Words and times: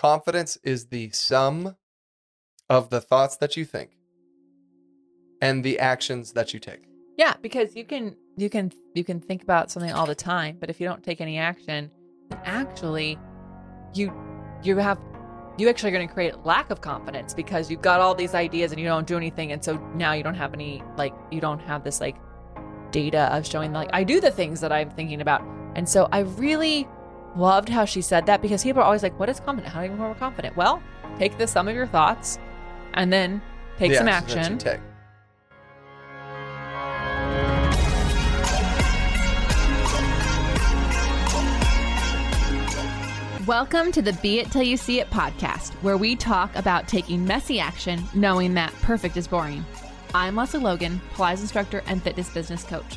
confidence 0.00 0.56
is 0.62 0.86
the 0.86 1.10
sum 1.10 1.76
of 2.70 2.88
the 2.88 3.02
thoughts 3.02 3.36
that 3.36 3.54
you 3.54 3.66
think 3.66 3.90
and 5.42 5.62
the 5.62 5.78
actions 5.78 6.32
that 6.32 6.54
you 6.54 6.58
take. 6.58 6.84
Yeah, 7.18 7.34
because 7.42 7.76
you 7.76 7.84
can 7.84 8.16
you 8.38 8.48
can 8.48 8.72
you 8.94 9.04
can 9.04 9.20
think 9.20 9.42
about 9.42 9.70
something 9.70 9.92
all 9.92 10.06
the 10.06 10.14
time, 10.14 10.56
but 10.58 10.70
if 10.70 10.80
you 10.80 10.86
don't 10.86 11.04
take 11.04 11.20
any 11.20 11.36
action, 11.36 11.90
actually 12.44 13.18
you 13.92 14.10
you 14.62 14.78
have 14.78 14.98
you 15.58 15.68
actually 15.68 15.90
are 15.90 15.96
going 15.96 16.08
to 16.08 16.14
create 16.14 16.46
lack 16.46 16.70
of 16.70 16.80
confidence 16.80 17.34
because 17.34 17.70
you've 17.70 17.82
got 17.82 18.00
all 18.00 18.14
these 18.14 18.34
ideas 18.34 18.72
and 18.72 18.80
you 18.80 18.86
don't 18.86 19.06
do 19.06 19.18
anything 19.18 19.52
and 19.52 19.62
so 19.62 19.76
now 19.94 20.12
you 20.12 20.22
don't 20.22 20.34
have 20.34 20.54
any 20.54 20.82
like 20.96 21.12
you 21.30 21.42
don't 21.42 21.58
have 21.58 21.84
this 21.84 22.00
like 22.00 22.16
data 22.90 23.28
of 23.36 23.46
showing 23.46 23.74
like 23.74 23.90
I 23.92 24.04
do 24.04 24.18
the 24.18 24.30
things 24.30 24.62
that 24.62 24.72
I'm 24.72 24.90
thinking 24.92 25.20
about. 25.20 25.42
And 25.76 25.86
so 25.86 26.08
I 26.10 26.20
really 26.20 26.88
loved 27.36 27.68
how 27.68 27.84
she 27.84 28.00
said 28.02 28.26
that 28.26 28.42
because 28.42 28.62
people 28.62 28.80
are 28.82 28.84
always 28.84 29.02
like, 29.02 29.18
What 29.18 29.28
is 29.28 29.40
confident? 29.40 29.72
How 29.72 29.80
do 29.80 29.86
you 29.86 29.90
become 29.92 30.06
more 30.06 30.14
confident? 30.14 30.56
Well, 30.56 30.82
take 31.18 31.38
the 31.38 31.46
sum 31.46 31.68
of 31.68 31.74
your 31.74 31.86
thoughts 31.86 32.38
and 32.94 33.12
then 33.12 33.40
take 33.78 33.90
The 33.92 33.98
some 33.98 34.08
actions 34.08 34.34
that 34.34 34.50
you 34.50 34.54
action. 34.54 34.58
take. 34.58 34.80
Welcome 43.46 43.90
to 43.92 44.02
the 44.02 44.12
Be 44.22 44.38
It 44.38 44.50
Till 44.52 44.62
You 44.62 44.76
See 44.76 45.00
It 45.00 45.10
podcast, 45.10 45.72
where 45.82 45.96
we 45.96 46.14
talk 46.14 46.54
about 46.54 46.86
taking 46.86 47.24
messy 47.24 47.58
action, 47.58 48.00
knowing 48.14 48.54
that 48.54 48.72
perfect 48.82 49.16
is 49.16 49.26
boring. 49.26 49.64
I'm 50.14 50.36
Lesley 50.36 50.60
Logan, 50.60 51.00
Pilates 51.14 51.40
instructor 51.40 51.82
and 51.86 52.00
fitness 52.02 52.28
business 52.32 52.62
coach. 52.62 52.96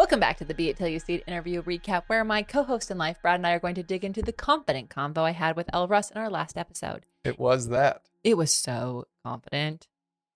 Welcome 0.00 0.18
back 0.18 0.38
to 0.38 0.46
the 0.46 0.54
Be 0.54 0.70
It 0.70 0.78
Till 0.78 0.88
You 0.88 0.98
See 0.98 1.16
It 1.16 1.24
interview 1.26 1.62
recap, 1.62 2.04
where 2.06 2.24
my 2.24 2.40
co 2.40 2.62
host 2.62 2.90
in 2.90 2.96
life, 2.96 3.18
Brad, 3.20 3.38
and 3.38 3.46
I 3.46 3.52
are 3.52 3.58
going 3.58 3.74
to 3.74 3.82
dig 3.82 4.02
into 4.02 4.22
the 4.22 4.32
confident 4.32 4.88
convo 4.88 5.18
I 5.18 5.32
had 5.32 5.56
with 5.56 5.68
Elle 5.74 5.88
Russ 5.88 6.10
in 6.10 6.16
our 6.16 6.30
last 6.30 6.56
episode. 6.56 7.04
It 7.22 7.38
was 7.38 7.68
that. 7.68 8.06
It 8.24 8.38
was 8.38 8.50
so 8.50 9.08
confident. 9.26 9.88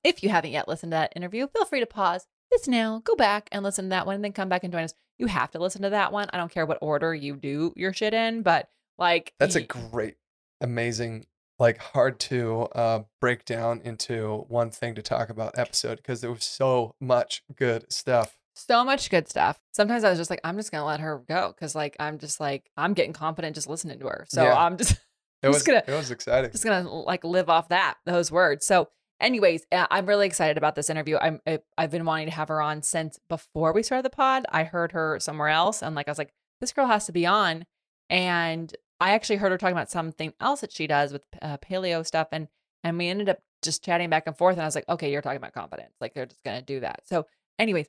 If 0.05 0.23
you 0.23 0.29
haven't 0.29 0.51
yet 0.51 0.69
listened 0.69 0.93
to 0.93 0.97
that 0.97 1.15
interview, 1.17 1.47
feel 1.47 1.65
free 1.65 1.81
to 1.81 1.87
pause 1.87 2.27
this 2.51 2.69
now, 2.69 3.01
go 3.05 3.17
back 3.17 3.49
and 3.53 3.65
listen 3.65 3.87
to 3.87 3.89
that 3.89 4.05
one, 4.05 4.17
and 4.17 4.23
then 4.23 4.33
come 4.33 4.51
back 4.51 4.65
and 4.65 4.73
join 4.73 4.85
us. 4.85 4.93
You 5.17 5.29
have 5.29 5.51
to 5.53 5.59
listen 5.59 5.81
to 5.81 5.91
that 5.91 6.13
one. 6.13 6.29
I 6.31 6.37
don't 6.37 6.53
care 6.53 6.67
what 6.67 6.77
order 6.83 7.15
you 7.15 7.35
do 7.35 7.73
your 7.75 7.95
shit 7.95 8.13
in, 8.13 8.43
but 8.43 8.69
like, 8.99 9.33
That's 9.39 9.57
a 9.57 9.63
great, 9.63 10.17
amazing, 10.61 11.25
like 11.59 11.79
hard 11.79 12.21
to 12.21 12.65
uh, 12.75 13.05
break 13.19 13.47
down 13.47 13.81
into 13.83 14.45
one 14.47 14.71
thing 14.71 14.95
to 14.97 15.01
talk 15.01 15.31
about 15.31 15.59
episode 15.59 15.97
because 15.97 16.21
there 16.21 16.33
was 16.33 16.45
so 16.45 16.97
much 17.01 17.43
good 17.57 17.91
stuff. 17.91 18.37
So 18.55 18.85
much 18.85 19.11
good 19.11 19.29
stuff. 19.29 19.61
Sometimes 19.73 20.05
I 20.05 20.11
was 20.11 20.19
just 20.19 20.31
like, 20.31 20.41
I'm 20.45 20.57
just 20.57 20.71
going 20.73 20.81
to 20.83 20.87
let 20.87 21.01
her 21.01 21.23
go 21.29 21.49
because, 21.55 21.75
like, 21.75 21.97
I'm 22.01 22.19
just 22.19 22.41
like, 22.41 22.71
I'm 22.77 22.95
getting 22.95 23.13
confident 23.13 23.55
just 23.55 23.69
listening 23.69 23.99
to 24.01 24.07
her. 24.07 24.25
So 24.29 24.43
Yeah. 24.45 24.55
I'm 24.57 24.77
just. 24.77 24.93
It 25.43 25.49
I'm 25.49 25.51
was 25.51 25.57
just 25.59 25.67
gonna- 25.67 25.83
it 25.87 25.91
was 25.99 26.11
exciting. 26.11 26.51
just 26.53 26.65
gonna 26.65 26.89
like 26.91 27.23
live 27.23 27.51
off 27.51 27.69
that 27.69 27.97
those 28.07 28.33
words 28.33 28.65
so 28.67 28.89
anyways 29.21 29.67
uh, 29.73 29.87
i'm 29.91 30.07
really 30.07 30.27
excited 30.27 30.57
about 30.57 30.75
this 30.75 30.89
interview 30.89 31.19
i'm 31.21 31.39
I- 31.47 31.59
i've 31.77 31.91
been 31.91 32.07
wanting 32.07 32.29
to 32.29 32.33
have 32.33 32.49
her 32.49 32.63
on 32.63 32.81
since 32.81 33.21
before 33.29 33.75
we 33.75 33.83
started 33.83 34.07
the 34.07 34.17
pod 34.17 34.47
i 34.49 34.65
heard 34.65 34.93
her 34.93 35.21
somewhere 35.21 35.49
else 35.49 35.83
and 35.83 35.95
like 35.95 36.09
i 36.09 36.11
was 36.11 36.17
like 36.17 36.33
this 36.63 36.73
girl 36.73 36.87
has 36.87 37.05
to 37.07 37.13
be 37.13 37.27
on 37.27 37.67
and 38.09 38.75
i 39.01 39.11
actually 39.13 39.37
heard 39.37 39.53
her 39.53 39.59
talking 39.59 39.77
about 39.77 39.91
something 39.91 40.33
else 40.41 40.63
that 40.63 40.73
she 40.73 40.87
does 40.87 41.13
with 41.13 41.23
uh, 41.43 41.59
paleo 41.59 42.07
stuff 42.07 42.29
and 42.33 42.49
and 42.83 42.97
we 42.97 43.09
ended 43.09 43.29
up 43.29 43.39
just 43.61 43.85
chatting 43.85 44.09
back 44.09 44.27
and 44.27 44.39
forth 44.39 44.55
and 44.55 44.63
i 44.63 44.67
was 44.67 44.75
like 44.75 44.89
okay 44.89 45.13
you're 45.13 45.21
talking 45.21 45.37
about 45.37 45.53
confidence 45.53 45.93
like 46.01 46.15
they're 46.15 46.25
just 46.25 46.43
gonna 46.43 46.63
do 46.63 46.81
that 46.81 47.01
so 47.05 47.27
anyways 47.59 47.87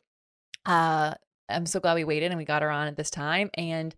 uh 0.65 1.13
i'm 1.49 1.65
so 1.65 1.79
glad 1.79 1.95
we 1.95 2.03
waited 2.03 2.31
and 2.31 2.37
we 2.37 2.45
got 2.45 2.61
her 2.61 2.71
on 2.71 2.87
at 2.87 2.97
this 2.97 3.09
time 3.09 3.49
and 3.53 3.95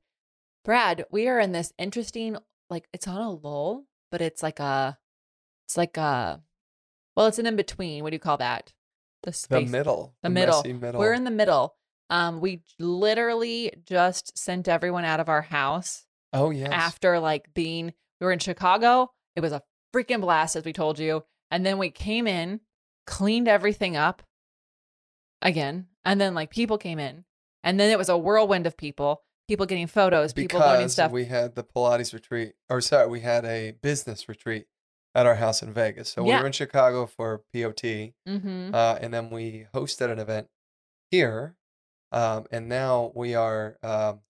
brad 0.66 1.06
we 1.12 1.28
are 1.28 1.40
in 1.40 1.52
this 1.52 1.74
interesting 1.78 2.38
like 2.70 2.88
it's 2.94 3.08
on 3.08 3.22
a 3.22 3.32
lull 3.32 3.86
but 4.12 4.22
it's 4.22 4.44
like 4.44 4.60
a 4.60 4.98
it's 5.66 5.78
like 5.78 5.98
a 5.98 6.42
well 7.16 7.28
it's 7.28 7.40
an 7.40 7.46
in 7.46 7.56
between 7.56 8.04
what 8.04 8.12
do 8.12 8.16
you 8.16 8.20
call 8.20 8.38
that 8.38 8.74
the 9.24 9.48
the 9.50 9.62
middle. 9.62 10.16
the 10.24 10.30
middle. 10.30 10.62
messy 10.62 10.74
middle. 10.74 11.00
we're 11.00 11.14
in 11.14 11.24
the 11.24 11.32
middle 11.32 11.76
um 12.10 12.40
we 12.40 12.62
literally 12.80 13.74
just 13.86 14.38
sent 14.38 14.68
everyone 14.68 15.06
out 15.06 15.20
of 15.20 15.30
our 15.30 15.42
house 15.42 16.06
oh 16.34 16.50
yeah. 16.50 16.70
after 16.70 17.20
like 17.20 17.54
being 17.54 17.94
we 18.20 18.26
were 18.26 18.32
in 18.32 18.40
chicago 18.40 19.12
it 19.36 19.42
was 19.42 19.52
a 19.52 19.62
freaking 19.94 20.22
blast 20.22 20.56
as 20.56 20.64
we 20.64 20.74
told 20.74 21.00
you 21.00 21.24
and 21.52 21.66
then 21.66 21.78
we 21.78 21.90
came 21.90 22.28
in 22.28 22.60
cleaned 23.06 23.48
everything 23.48 23.96
up 23.96 24.22
again 25.42 25.88
and 26.04 26.20
then 26.20 26.34
like 26.34 26.50
people 26.50 26.78
came 26.78 27.00
in 27.00 27.24
and 27.64 27.80
then 27.80 27.92
it 27.92 27.98
was 27.98 28.10
a 28.10 28.18
whirlwind 28.18 28.66
of 28.66 28.76
people 28.76 29.24
people 29.48 29.66
getting 29.66 29.88
photos 29.88 30.34
people 30.34 30.60
learning 30.60 30.80
because 30.80 30.94
stuff 30.94 31.12
we 31.12 31.26
had 31.26 31.56
the 31.56 31.64
Pilates 31.64 32.14
retreat, 32.14 32.54
or 32.70 32.82
sorry, 32.82 33.08
we 33.08 33.22
had 33.22 33.46
a 33.46 33.72
business 33.82 34.28
retreat 34.28 34.66
at 35.16 35.26
our 35.26 35.36
house 35.36 35.62
in 35.64 35.74
Vegas. 35.74 36.10
So 36.10 36.24
we 36.24 36.30
Yeah. 36.30 36.42
were 36.42 36.48
in 36.48 36.52
Chicago 36.52 37.06
for 37.06 37.44
POT, 37.54 38.14
mm-hmm. 38.28 38.74
uh, 38.74 38.98
and 39.02 39.14
then 39.14 39.30
we 39.30 39.68
hosted 39.74 40.12
an 40.12 40.20
event 40.20 40.48
here, 41.12 41.56
um, 42.12 42.46
and 42.52 42.68
now 42.68 43.12
we 43.16 43.36
are 43.36 43.78
um, 43.82 44.22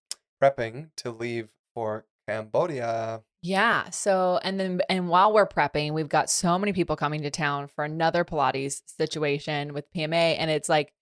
prepping 0.42 0.92
to 0.98 1.12
leave 1.12 1.50
for 1.74 2.06
Cambodia. 2.28 3.24
Yeah. 3.42 3.90
So, 3.92 4.40
and 4.44 4.60
then, 4.60 4.82
and 4.90 5.10
while 5.10 5.34
we're 5.34 5.48
prepping, 5.48 5.94
we've 5.94 6.10
got 6.10 6.30
so 6.30 6.58
many 6.60 6.74
people 6.74 6.96
coming 6.96 7.22
to 7.22 7.30
town 7.30 7.68
for 7.68 7.84
another 7.84 8.26
Pilates 8.26 8.82
situation 8.86 9.74
with 9.74 9.86
PMA. 9.94 10.36
And 10.38 10.52
it's 10.52 10.68
like, 10.68 10.94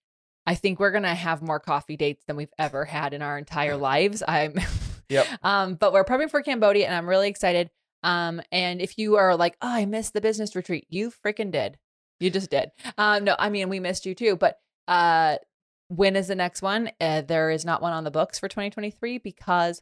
I 0.45 0.55
think 0.55 0.79
we're 0.79 0.91
going 0.91 1.03
to 1.03 1.15
have 1.15 1.41
more 1.41 1.59
coffee 1.59 1.97
dates 1.97 2.23
than 2.27 2.35
we've 2.35 2.53
ever 2.59 2.85
had 2.85 3.13
in 3.13 3.21
our 3.21 3.37
entire 3.37 3.75
lives. 3.91 4.23
I'm, 4.27 4.55
Yep. 5.09 5.27
um, 5.43 5.75
but 5.75 5.93
we're 5.93 6.03
prepping 6.03 6.31
for 6.31 6.41
Cambodia 6.41 6.85
and 6.85 6.95
I'm 6.95 7.07
really 7.07 7.29
excited. 7.29 7.69
Um, 8.03 8.41
and 8.51 8.81
if 8.81 8.97
you 8.97 9.17
are 9.17 9.35
like, 9.35 9.55
oh, 9.61 9.69
I 9.71 9.85
missed 9.85 10.13
the 10.13 10.21
business 10.21 10.55
retreat, 10.55 10.85
you 10.89 11.11
freaking 11.25 11.51
did. 11.51 11.77
You 12.19 12.29
just 12.29 12.49
did. 12.49 12.71
Um, 12.97 13.23
no, 13.23 13.35
I 13.37 13.49
mean, 13.49 13.69
we 13.69 13.79
missed 13.79 14.05
you 14.05 14.15
too, 14.15 14.35
but, 14.35 14.57
uh, 14.87 15.37
when 15.89 16.15
is 16.15 16.27
the 16.27 16.35
next 16.35 16.63
one? 16.63 16.89
Uh, 16.99 17.21
there 17.21 17.51
is 17.51 17.63
not 17.65 17.81
one 17.81 17.93
on 17.93 18.03
the 18.03 18.11
books 18.11 18.39
for 18.39 18.47
2023 18.47 19.19
because 19.19 19.81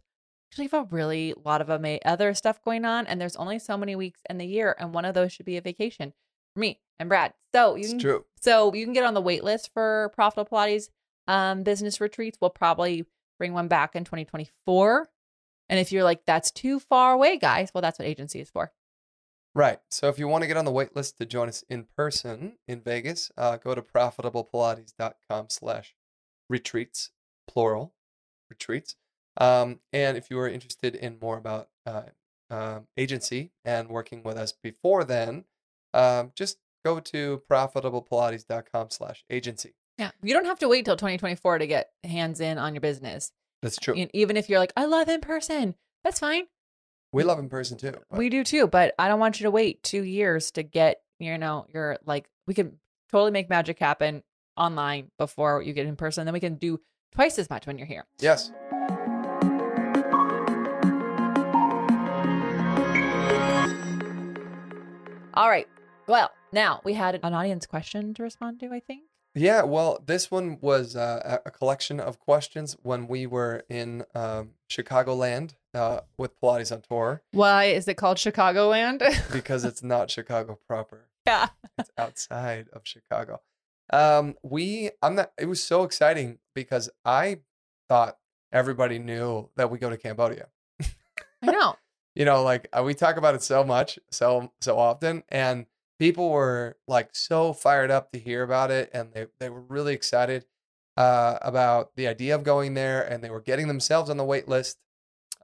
actually 0.52 0.68
have 0.68 0.92
a 0.92 0.96
really 0.96 1.34
lot 1.46 1.62
of 1.62 1.70
ama- 1.70 2.00
other 2.06 2.34
stuff 2.34 2.62
going 2.62 2.84
on, 2.84 3.08
and 3.08 3.22
there's 3.22 3.38
only 3.38 3.58
so 3.58 3.78
many 3.78 3.96
weeks 3.96 4.20
in 4.30 4.38
the 4.38 4.46
year, 4.46 4.76
and 4.78 4.94
one 4.94 5.06
of 5.06 5.14
those 5.14 5.32
should 5.32 5.46
be 5.46 5.56
a 5.56 5.62
vacation 5.62 6.12
for 6.54 6.60
me 6.60 6.82
and 7.00 7.10
Brad. 7.10 7.34
So 7.54 7.76
you 7.76 7.82
It's 7.82 7.90
can, 7.92 8.00
true. 8.00 8.26
so 8.42 8.74
you 8.74 8.86
can 8.86 8.94
get 8.94 9.04
on 9.06 9.14
the 9.14 9.22
wait 9.22 9.44
list 9.44 9.72
for 9.74 10.12
Profitable 10.16 10.50
Pilates 10.50 10.90
um, 11.28 11.64
business 11.64 12.02
retreats. 12.02 12.38
We'll 12.42 12.50
probably 12.50 13.06
bring 13.38 13.54
one 13.54 13.68
back 13.68 13.96
in 13.96 14.04
2024. 14.04 15.10
And 15.70 15.80
if 15.80 15.92
you're 15.92 16.04
like, 16.04 16.26
that's 16.26 16.52
too 16.52 16.80
far 16.80 17.14
away, 17.14 17.38
guys, 17.38 17.72
well, 17.74 17.82
that's 17.82 17.98
what 18.00 18.08
agency 18.08 18.40
is 18.40 18.50
for. 18.50 18.72
Right. 19.56 19.80
So 19.92 20.08
if 20.10 20.18
you 20.18 20.28
want 20.28 20.42
to 20.44 20.48
get 20.48 20.58
on 20.58 20.66
the 20.66 20.72
wait 20.72 20.96
list 20.96 21.18
to 21.20 21.26
join 21.26 21.48
us 21.48 21.64
in 21.70 21.86
person 21.96 22.54
in 22.68 22.82
Vegas, 22.82 23.32
uh, 23.38 23.58
go 23.58 23.76
to 23.76 23.82
profitablepilates.com 23.82 25.46
slash 25.50 25.96
retreats, 26.50 27.12
plural, 27.48 27.94
retreats. 28.50 28.96
Um, 29.38 29.80
and 29.92 30.18
if 30.18 30.30
you 30.30 30.40
are 30.40 30.50
interested 30.50 30.96
in 30.96 31.18
more 31.22 31.38
about 31.38 31.70
uh, 31.86 32.04
um, 32.50 32.88
agency 32.98 33.52
and 33.64 33.90
working 33.90 34.24
with 34.24 34.38
us 34.38 34.52
before 34.52 35.04
then, 35.04 35.46
um, 35.94 36.32
just 36.36 36.58
go 36.84 37.00
to 37.00 37.42
profitablepilates.com 37.50 38.90
slash 38.92 39.24
agency. 39.30 39.74
Yeah. 39.98 40.12
You 40.22 40.34
don't 40.34 40.46
have 40.46 40.60
to 40.60 40.68
wait 40.68 40.86
till 40.86 40.96
2024 40.96 41.60
to 41.60 41.68
get 41.68 41.90
hands 42.04 42.40
in 42.42 42.58
on 42.58 42.74
your 42.74 42.82
business. 42.82 43.32
That's 43.62 43.78
true. 43.78 43.94
E- 43.96 44.10
Even 44.14 44.38
if 44.38 44.50
you're 44.50 44.60
like, 44.60 44.74
I 44.76 44.86
love 44.86 45.08
in 45.10 45.22
person, 45.22 45.76
that's 46.04 46.20
fine. 46.20 46.44
We 47.12 47.24
love 47.24 47.40
in 47.40 47.48
person 47.50 47.78
too. 47.78 47.94
but- 48.10 48.18
We 48.18 48.30
do 48.30 48.44
too, 48.44 48.68
but 48.68 48.96
I 48.98 49.08
don't 49.08 49.20
want 49.20 49.40
you 49.40 49.46
to 49.46 49.52
wait 49.52 49.84
two 49.84 50.04
years 50.04 50.52
to 50.52 50.64
get, 50.64 51.02
you 51.20 51.38
know, 51.38 51.66
you're 51.74 51.98
like, 52.06 52.28
we 52.48 52.54
can 52.54 52.80
totally 53.12 53.32
make 53.32 53.50
magic 53.50 53.80
happen 53.80 54.24
online 54.58 55.12
before 55.18 55.62
you 55.62 55.74
get 55.74 55.86
in 55.86 55.96
person. 55.96 56.26
Then 56.26 56.34
we 56.34 56.40
can 56.40 56.56
do 56.56 56.80
twice 57.14 57.38
as 57.40 57.50
much 57.50 57.68
when 57.68 57.78
you're 57.78 57.88
here. 57.88 58.06
yes. 58.20 58.52
All 65.36 65.50
right. 65.50 65.68
Well, 66.08 66.32
now 66.54 66.82
we 66.84 66.94
had 66.94 67.20
an 67.24 67.34
audience 67.34 67.66
question 67.66 68.14
to 68.16 68.24
respond 68.24 68.60
to, 68.62 68.68
I 68.72 68.80
think. 68.80 69.04
Yeah, 69.36 69.64
well, 69.64 70.00
this 70.06 70.30
one 70.30 70.60
was 70.62 70.96
uh, 70.96 71.40
a 71.44 71.48
a 71.50 71.52
collection 71.52 72.00
of 72.00 72.20
questions 72.20 72.78
when 72.84 73.08
we 73.08 73.26
were 73.26 73.64
in 73.68 74.06
um, 74.14 74.52
Chicagoland 74.70 75.56
uh, 75.74 76.02
with 76.18 76.40
Pilates 76.40 76.72
on 76.72 76.82
tour 76.82 77.24
Why 77.32 77.66
is 77.66 77.88
it 77.88 77.96
called 77.96 78.18
Chicagoland? 78.18 79.00
because 79.34 79.66
it's 79.66 79.82
not 79.82 80.12
Chicago 80.12 80.60
proper. 80.68 81.10
Yeah. 81.26 81.48
it's 81.80 81.90
outside 81.98 82.68
of 82.74 82.82
Chicago. 82.84 83.42
Um, 83.92 84.36
we 84.44 84.92
I'm 85.02 85.16
not. 85.16 85.32
It 85.40 85.48
was 85.48 85.64
so 85.64 85.84
exciting 85.84 86.38
because 86.54 86.90
I 87.04 87.40
thought 87.90 88.18
everybody 88.52 89.00
knew 89.00 89.50
that 89.56 89.72
we 89.72 89.80
go 89.80 89.90
to 89.90 89.98
Cambodia. 89.98 90.48
I 91.42 91.52
know. 91.52 91.76
You 92.16 92.26
know, 92.26 92.44
like 92.44 92.68
uh, 92.72 92.84
we 92.84 92.94
talk 92.94 93.18
about 93.18 93.34
it 93.34 93.42
so 93.42 93.64
much, 93.64 93.98
so 94.12 94.52
so 94.62 94.78
often, 94.78 95.24
and 95.30 95.66
people 96.04 96.30
were 96.32 96.76
like 96.86 97.10
so 97.16 97.54
fired 97.54 97.90
up 97.90 98.12
to 98.12 98.20
hear 98.20 98.44
about 98.44 98.70
it, 98.72 98.90
and 98.94 99.14
they 99.14 99.26
they 99.40 99.50
were 99.50 99.62
really 99.62 99.94
excited 99.94 100.46
uh, 100.98 101.38
about 101.42 101.96
the 101.96 102.08
idea 102.08 102.36
of 102.36 102.44
going 102.44 102.74
there, 102.74 103.02
and 103.02 103.24
they 103.24 103.30
were 103.30 103.42
getting 103.42 103.68
themselves 103.70 104.10
on 104.10 104.18
the 104.18 104.24
wait 104.34 104.48
list, 104.50 104.78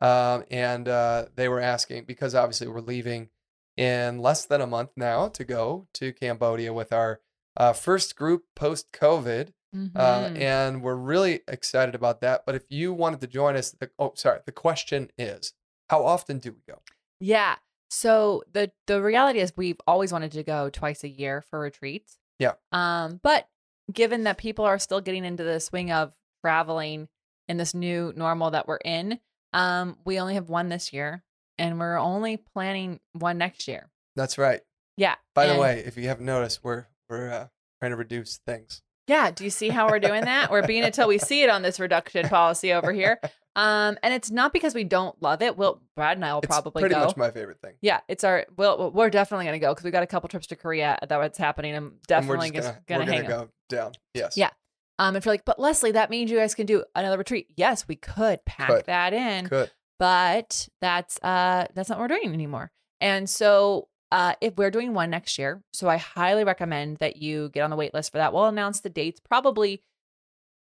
um, 0.02 0.44
and 0.52 0.88
uh, 0.88 1.26
they 1.36 1.48
were 1.48 1.62
asking 1.62 2.04
because 2.06 2.36
obviously 2.36 2.68
we're 2.68 2.82
leaving 2.82 3.30
in 3.78 4.20
less 4.20 4.46
than 4.46 4.60
a 4.60 4.68
month 4.68 4.92
now 4.98 5.30
to 5.30 5.46
go 5.46 5.88
to 5.94 6.12
Cambodia 6.12 6.74
with 6.74 6.92
our 6.92 7.22
uh, 7.56 7.72
first 7.74 8.16
group 8.18 8.44
post 8.56 8.92
COVID. 8.92 9.54
Uh, 9.96 10.30
Mhm. 10.30 10.42
and 10.42 10.82
we're 10.82 10.96
really 10.96 11.42
excited 11.48 11.94
about 11.94 12.22
that. 12.22 12.44
But 12.44 12.56
if 12.56 12.64
you 12.70 12.92
wanted 12.92 13.22
to 13.22 13.28
join 13.28 13.56
us, 13.56 13.70
the, 13.70 13.92
oh, 14.00 14.14
sorry, 14.16 14.40
the 14.44 14.52
question 14.52 15.12
is, 15.16 15.54
how 15.92 16.04
often 16.04 16.40
do 16.40 16.52
we 16.52 16.62
go? 16.68 16.82
Yeah. 17.20 17.58
So 17.90 18.44
the 18.52 18.72
the 18.88 19.02
reality 19.02 19.40
is 19.40 19.54
we've 19.56 19.80
always 19.88 20.12
wanted 20.12 20.32
to 20.34 20.44
go 20.44 20.70
twice 20.70 21.04
a 21.04 21.10
year 21.10 21.42
for 21.50 21.60
retreats. 21.60 22.18
Yeah. 22.38 22.54
Um, 22.72 23.20
but 23.22 23.48
given 23.92 24.24
that 24.24 24.38
people 24.38 24.66
are 24.66 24.80
still 24.80 25.02
getting 25.02 25.26
into 25.26 25.44
the 25.44 25.60
swing 25.60 25.92
of 25.92 26.14
traveling 26.44 27.08
in 27.48 27.58
this 27.58 27.74
new 27.74 28.14
normal 28.16 28.52
that 28.52 28.68
we're 28.68 28.78
in, 28.78 29.20
um, 29.54 29.98
we 30.06 30.20
only 30.20 30.36
have 30.36 30.50
one 30.50 30.70
this 30.70 30.94
year 30.94 31.24
and 31.58 31.80
we're 31.80 31.98
only 31.98 32.38
planning 32.38 33.00
one 33.14 33.38
next 33.38 33.68
year. 33.68 33.90
That's 34.16 34.38
right. 34.38 34.62
Yeah. 34.96 35.16
By 35.34 35.48
the 35.48 35.58
way, 35.58 35.84
if 35.86 35.98
you 35.98 36.08
haven't 36.08 36.26
noticed, 36.26 36.64
we're 36.64 36.86
we're 37.10 37.30
uh, 37.32 37.48
trying 37.80 37.92
to 37.92 37.98
reduce 37.98 38.38
things. 38.38 38.82
Yeah. 39.08 39.32
Do 39.32 39.44
you 39.44 39.50
see 39.50 39.70
how 39.70 39.90
we're 39.90 40.00
doing 40.00 40.26
that? 40.26 40.52
We're 40.52 40.68
being 40.68 40.84
until 40.84 41.08
we 41.08 41.18
see 41.18 41.42
it 41.42 41.50
on 41.50 41.64
this 41.64 41.80
reduction 41.80 42.30
policy 42.30 42.74
over 42.74 42.92
here. 42.94 43.20
Um, 43.60 43.98
and 44.04 44.14
it's 44.14 44.32
not 44.32 44.54
because 44.54 44.74
we 44.74 44.86
don't 44.86 45.22
love 45.22 45.42
it. 45.42 45.58
Well, 45.58 45.82
Brad 45.96 46.18
and 46.18 46.24
I 46.24 46.32
will 46.34 46.40
It's 46.40 46.48
probably 46.48 46.82
pretty 46.82 46.96
go. 46.96 47.06
much 47.06 47.18
my 47.18 47.30
favorite 47.30 47.60
thing. 47.62 47.74
Yeah, 47.82 48.00
it's 48.08 48.24
our. 48.24 48.46
Well, 48.56 48.92
we're 48.92 49.10
definitely 49.10 49.46
gonna 49.46 49.60
go 49.60 49.74
because 49.74 49.84
we 49.84 49.92
got 49.92 50.04
a 50.04 50.08
couple 50.08 50.30
trips 50.30 50.48
to 50.48 50.56
Korea 50.56 50.98
that 51.08 51.18
was 51.18 51.36
happening. 51.38 51.76
I'm 51.76 51.84
and 51.88 52.02
definitely 52.08 52.52
we're 52.52 52.62
just 52.62 52.68
gonna, 52.88 53.06
gonna, 53.06 53.18
we're 53.18 53.24
gonna 53.24 53.46
go 53.46 53.50
down. 53.68 53.92
Yes. 54.14 54.38
Yeah. 54.38 54.52
Um, 54.98 55.16
if 55.16 55.26
you're 55.26 55.34
like, 55.34 55.46
but 55.46 55.60
Lesley, 55.60 55.92
that 55.92 56.10
means 56.10 56.32
you 56.32 56.38
guys 56.38 56.56
can 56.56 56.66
do 56.66 56.84
another 56.96 57.18
retreat. 57.18 57.48
Yes, 57.58 57.88
we 57.88 57.96
could 57.96 58.44
pack 58.46 58.68
Could. 58.70 58.86
that 58.86 59.14
in, 59.14 59.46
Good. 59.46 59.72
but 59.98 60.70
that's 60.80 61.20
uh 61.22 61.66
that's 61.74 61.90
not 61.90 62.00
what 62.00 62.10
we're 62.10 62.18
doing 62.20 62.34
anymore. 62.34 62.72
And 63.02 63.30
so 63.30 63.90
uh 64.12 64.36
if 64.42 64.56
we're 64.58 64.72
doing 64.72 64.94
one 64.94 65.10
next 65.10 65.38
year, 65.38 65.62
so 65.74 65.90
I 65.90 65.98
highly 65.98 66.44
recommend 66.46 66.98
that 66.98 67.18
you 67.18 67.50
get 67.50 67.64
on 67.64 67.70
the 67.72 67.76
wait 67.76 67.94
list 67.94 68.12
for 68.12 68.20
that. 68.20 68.32
We'll 68.34 68.46
announce 68.46 68.80
the 68.80 68.90
dates 68.90 69.20
probably 69.20 69.84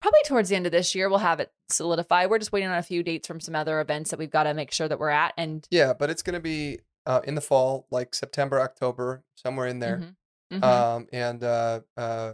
probably 0.02 0.20
towards 0.26 0.50
the 0.50 0.56
end 0.56 0.66
of 0.66 0.72
this 0.72 0.94
year. 0.96 1.10
We'll 1.10 1.20
have 1.20 1.40
it 1.40 1.52
solidified. 1.70 2.30
We're 2.30 2.40
just 2.40 2.52
waiting 2.52 2.70
on 2.70 2.78
a 2.78 2.84
few 2.84 3.04
dates 3.04 3.28
from 3.28 3.40
some 3.40 3.56
other 3.56 3.80
events 3.82 4.10
that 4.12 4.20
we've 4.20 4.32
got 4.32 4.44
to 4.44 4.54
make 4.54 4.72
sure 4.72 4.88
that 4.88 5.00
we're 5.00 5.10
at. 5.10 5.34
And 5.38 5.68
Yeah, 5.72 5.94
but 5.94 6.10
it's 6.10 6.22
gonna 6.22 6.40
be 6.40 6.80
uh, 7.06 7.22
in 7.24 7.36
the 7.36 7.42
fall, 7.42 7.88
like 7.90 8.14
September, 8.14 8.60
October, 8.60 9.24
somewhere 9.36 9.68
in 9.68 9.80
there. 9.80 9.98
Mhm. 9.98 10.60
Mhm. 10.60 10.64
Um, 10.64 11.08
and 11.12 11.44
uh, 11.44 11.82
uh, 11.98 12.34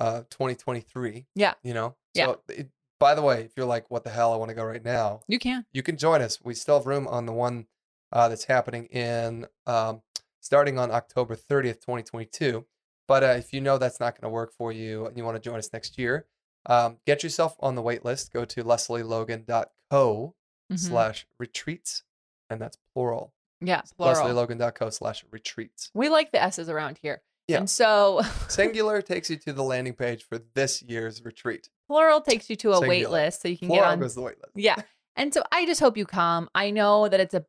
uh, 0.00 0.20
2023. 0.30 1.26
Yeah. 1.34 1.54
You 1.62 1.74
know. 1.74 1.96
Yeah. 2.14 2.26
So, 2.26 2.40
it, 2.48 2.68
by 2.98 3.14
the 3.14 3.22
way, 3.22 3.42
if 3.42 3.52
you're 3.56 3.66
like, 3.66 3.90
what 3.90 4.04
the 4.04 4.10
hell, 4.10 4.32
I 4.32 4.36
want 4.36 4.48
to 4.48 4.54
go 4.54 4.64
right 4.64 4.84
now. 4.84 5.20
you 5.28 5.38
can. 5.38 5.66
you 5.72 5.82
can 5.82 5.96
join 5.96 6.22
us. 6.22 6.38
We 6.42 6.54
still 6.54 6.78
have 6.78 6.86
room 6.86 7.06
on 7.06 7.26
the 7.26 7.32
one 7.32 7.66
uh, 8.12 8.28
that's 8.28 8.44
happening 8.44 8.86
in 8.86 9.46
um, 9.66 10.02
starting 10.40 10.78
on 10.78 10.90
October 10.90 11.36
30th, 11.36 11.80
2022. 11.80 12.64
But 13.08 13.22
uh, 13.22 13.26
if 13.38 13.52
you 13.52 13.60
know 13.60 13.76
that's 13.78 14.00
not 14.00 14.14
going 14.14 14.28
to 14.30 14.32
work 14.32 14.52
for 14.52 14.72
you 14.72 15.06
and 15.06 15.16
you 15.16 15.24
want 15.24 15.36
to 15.36 15.40
join 15.40 15.58
us 15.58 15.70
next 15.72 15.98
year, 15.98 16.26
um, 16.66 16.98
get 17.06 17.22
yourself 17.22 17.56
on 17.60 17.74
the 17.74 17.82
wait 17.82 18.04
list. 18.04 18.32
Go 18.32 18.44
to 18.44 18.64
lesleylogan.co 18.64 20.34
Mhm. 20.72 20.78
slash 20.78 21.26
retreats, 21.38 22.02
and 22.50 22.60
that's 22.60 22.76
plural. 22.92 23.32
Yeah, 23.60 23.82
plural. 23.96 24.16
lesleylogan.co 24.16 24.90
slash 24.90 25.24
retreats. 25.30 25.90
We 25.94 26.08
like 26.08 26.32
the 26.32 26.42
S's 26.42 26.68
around 26.68 26.98
here. 26.98 27.22
Yeah. 27.48 27.58
And 27.58 27.70
so 27.70 28.22
Singular 28.48 29.00
takes 29.02 29.30
you 29.30 29.36
to 29.36 29.52
the 29.52 29.62
landing 29.62 29.94
page 29.94 30.24
for 30.24 30.38
this 30.54 30.82
year's 30.82 31.24
retreat. 31.24 31.70
plural 31.86 32.20
takes 32.20 32.50
you 32.50 32.56
to 32.56 32.72
a 32.72 32.80
wait 32.86 33.08
list 33.08 33.42
so 33.42 33.48
you 33.48 33.56
can 33.56 33.68
Plural 33.68 33.84
get 33.84 33.92
on. 33.92 34.00
goes 34.00 34.14
the 34.16 34.22
wait 34.22 34.38
list. 34.38 34.52
Yeah. 34.56 34.76
And 35.18 35.32
so 35.32 35.42
I 35.50 35.64
just 35.64 35.80
hope 35.80 35.96
you 35.96 36.04
come. 36.04 36.50
I 36.54 36.70
know 36.70 37.08
that 37.08 37.20
it's 37.20 37.32
a 37.32 37.46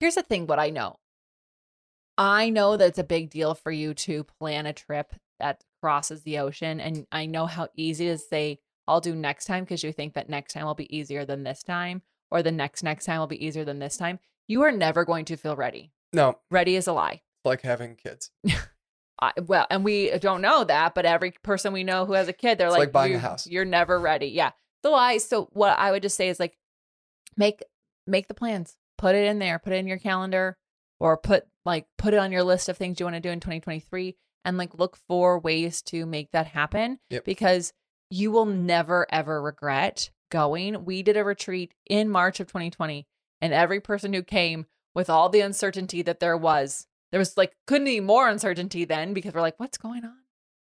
Here's 0.00 0.14
the 0.14 0.22
thing 0.22 0.46
what 0.46 0.58
I 0.58 0.70
know. 0.70 0.96
I 2.16 2.48
know 2.48 2.78
that 2.78 2.86
it's 2.86 2.98
a 2.98 3.04
big 3.04 3.28
deal 3.28 3.54
for 3.54 3.70
you 3.70 3.92
to 3.92 4.24
plan 4.24 4.64
a 4.64 4.72
trip 4.72 5.12
that 5.40 5.64
crosses 5.80 6.22
the 6.22 6.38
ocean 6.38 6.80
and 6.80 7.06
I 7.12 7.26
know 7.26 7.46
how 7.46 7.68
easy 7.76 8.08
it 8.08 8.12
is 8.12 8.22
to 8.22 8.28
say 8.28 8.58
I'll 8.86 9.00
do 9.00 9.14
next 9.14 9.46
time 9.46 9.64
because 9.64 9.82
you 9.82 9.92
think 9.92 10.14
that 10.14 10.28
next 10.28 10.52
time 10.52 10.64
will 10.66 10.74
be 10.74 10.94
easier 10.94 11.24
than 11.24 11.42
this 11.42 11.62
time 11.62 12.02
or 12.30 12.42
the 12.42 12.52
next 12.52 12.82
next 12.82 13.04
time 13.06 13.20
will 13.20 13.26
be 13.26 13.44
easier 13.44 13.64
than 13.64 13.78
this 13.78 13.96
time. 13.96 14.18
You 14.46 14.62
are 14.62 14.72
never 14.72 15.04
going 15.04 15.24
to 15.26 15.36
feel 15.36 15.56
ready. 15.56 15.92
No, 16.12 16.38
Ready 16.50 16.76
is 16.76 16.86
a 16.86 16.92
lie. 16.92 17.22
like 17.44 17.62
having 17.62 17.96
kids. 17.96 18.30
I, 19.20 19.32
well, 19.46 19.66
and 19.70 19.84
we 19.84 20.10
uh, 20.10 20.18
don't 20.18 20.42
know 20.42 20.64
that, 20.64 20.94
but 20.94 21.06
every 21.06 21.30
person 21.30 21.72
we 21.72 21.84
know 21.84 22.04
who 22.04 22.14
has 22.14 22.28
a 22.28 22.32
kid, 22.32 22.58
they're 22.58 22.66
It's 22.68 22.72
like, 22.72 22.88
like 22.88 22.92
buying 22.92 23.14
a 23.14 23.18
house." 23.18 23.46
You're 23.46 23.64
never 23.64 23.98
ready. 23.98 24.26
Yeah, 24.26 24.50
the 24.82 24.90
lie. 24.90 25.18
So 25.18 25.48
what 25.52 25.78
I 25.78 25.92
would 25.92 26.02
just 26.02 26.16
say 26.16 26.28
is 26.28 26.40
like, 26.40 26.58
make 27.36 27.62
make 28.06 28.28
the 28.28 28.34
plans, 28.34 28.76
put 28.98 29.14
it 29.14 29.24
in 29.26 29.38
there, 29.38 29.58
put 29.58 29.72
it 29.72 29.76
in 29.76 29.86
your 29.86 29.98
calendar, 29.98 30.56
or 30.98 31.16
put 31.16 31.44
like 31.64 31.86
put 31.96 32.12
it 32.12 32.18
on 32.18 32.32
your 32.32 32.42
list 32.42 32.68
of 32.68 32.76
things 32.76 32.98
you 32.98 33.06
want 33.06 33.14
to 33.16 33.20
do 33.20 33.30
in 33.30 33.40
2023, 33.40 34.16
and 34.44 34.56
like 34.58 34.74
look 34.78 34.96
for 35.08 35.38
ways 35.38 35.82
to 35.82 36.06
make 36.06 36.30
that 36.32 36.48
happen. 36.48 36.98
Yep. 37.10 37.24
Because 37.24 37.72
you 38.10 38.30
will 38.30 38.46
never 38.46 39.06
ever 39.10 39.40
regret 39.42 40.10
going. 40.30 40.84
We 40.84 41.02
did 41.02 41.16
a 41.16 41.24
retreat 41.24 41.74
in 41.86 42.08
March 42.10 42.40
of 42.40 42.46
2020, 42.48 43.06
and 43.40 43.52
every 43.52 43.80
person 43.80 44.12
who 44.12 44.22
came 44.22 44.66
with 44.94 45.08
all 45.10 45.28
the 45.28 45.40
uncertainty 45.40 46.02
that 46.02 46.20
there 46.20 46.36
was, 46.36 46.86
there 47.12 47.18
was 47.18 47.36
like 47.36 47.56
couldn't 47.66 47.86
be 47.86 48.00
more 48.00 48.28
uncertainty 48.28 48.84
then 48.84 49.14
because 49.14 49.32
we're 49.34 49.40
like, 49.40 49.58
what's 49.58 49.78
going 49.78 50.04
on? 50.04 50.16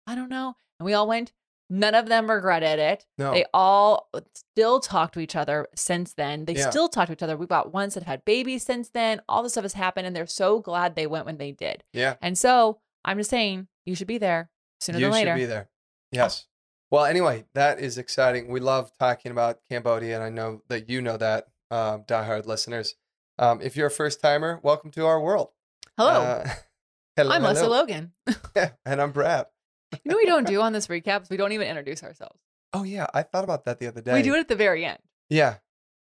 I 0.07 0.15
don't 0.15 0.30
know. 0.30 0.56
And 0.80 0.85
we 0.85 0.94
all 0.94 1.07
went. 1.07 1.31
None 1.69 1.95
of 1.95 2.07
them 2.07 2.30
regretted 2.30 2.77
it. 2.77 3.06
No. 3.18 3.31
They 3.31 3.45
all 3.53 4.09
uh, 4.13 4.19
still 4.35 4.80
talk 4.80 5.12
to 5.13 5.19
each 5.21 5.35
other 5.35 5.68
since 5.75 6.13
then. 6.13 6.45
They 6.45 6.56
Yeah. 6.56 6.69
still 6.69 6.88
talk 6.89 7.07
to 7.07 7.13
each 7.13 7.24
other. 7.24 7.38
We've 7.38 7.47
got 7.50 7.74
ones 7.74 7.94
that 7.95 8.03
had 8.03 8.25
babies 8.25 8.63
since 8.63 8.89
then. 8.89 9.21
All 9.27 9.41
this 9.41 9.53
stuff 9.53 9.63
has 9.63 9.74
happened, 9.74 10.06
and 10.06 10.15
they're 10.15 10.27
so 10.27 10.59
glad 10.59 10.95
they 10.95 11.07
went 11.07 11.25
when 11.25 11.38
they 11.38 11.51
did. 11.51 11.83
yeah. 11.94 12.15
And 12.21 12.38
so 12.38 12.80
I'm 13.06 13.18
just 13.18 13.30
saying, 13.30 13.69
you 13.85 13.95
should 13.95 14.07
be 14.07 14.18
there 14.18 14.50
sooner 14.80 14.97
you 15.00 15.06
than 15.06 15.13
later. 15.13 15.31
You 15.31 15.38
should 15.38 15.44
be 15.44 15.45
there. 15.47 15.69
Yes. 16.12 16.47
Well, 16.91 17.06
anyway, 17.06 17.45
that 17.56 17.80
is 17.80 17.97
exciting. 17.97 18.49
We 18.49 18.59
love 18.59 18.92
talking 18.99 19.31
about 19.31 19.59
Cambodia, 19.69 20.16
and 20.16 20.23
I 20.23 20.30
know 20.30 20.61
that 20.69 20.90
you 20.90 21.02
know 21.02 21.18
that, 21.18 21.47
um, 21.71 22.04
diehard 22.04 22.45
listeners. 22.45 22.95
Um, 23.40 23.61
if 23.61 23.75
you're 23.75 23.87
a 23.87 23.92
first 23.92 24.21
timer, 24.21 24.59
welcome 24.61 24.92
to 24.92 25.06
our 25.07 25.19
world. 25.19 25.49
Hello, 25.97 26.21
Uh, 26.21 26.49
hello, 27.16 27.31
I'm 27.31 27.42
Lesley 27.42 27.63
hello. 27.63 27.78
Logan. 27.80 28.11
and 28.85 29.02
I'm 29.02 29.11
Brad. 29.11 29.47
You 29.92 29.99
know 30.06 30.16
what 30.16 30.23
we 30.23 30.25
don't 30.28 30.45
do 30.47 30.61
on 30.61 30.73
this 30.73 30.87
recap 30.87 31.23
is 31.23 31.30
we 31.30 31.37
don't 31.37 31.52
even 31.52 31.68
introduce 31.68 32.04
ourselves. 32.04 32.40
Oh 32.73 32.83
yeah, 32.83 33.07
I 33.13 33.23
thought 33.23 33.44
about 33.44 33.66
that 33.66 33.80
the 33.80 33.87
other 33.87 34.02
day. 34.02 34.13
We 34.13 34.21
do 34.21 34.35
it 34.35 34.40
at 34.40 34.47
the 34.47 34.56
very 34.56 34.85
end. 34.85 34.99
Yeah, 35.30 35.56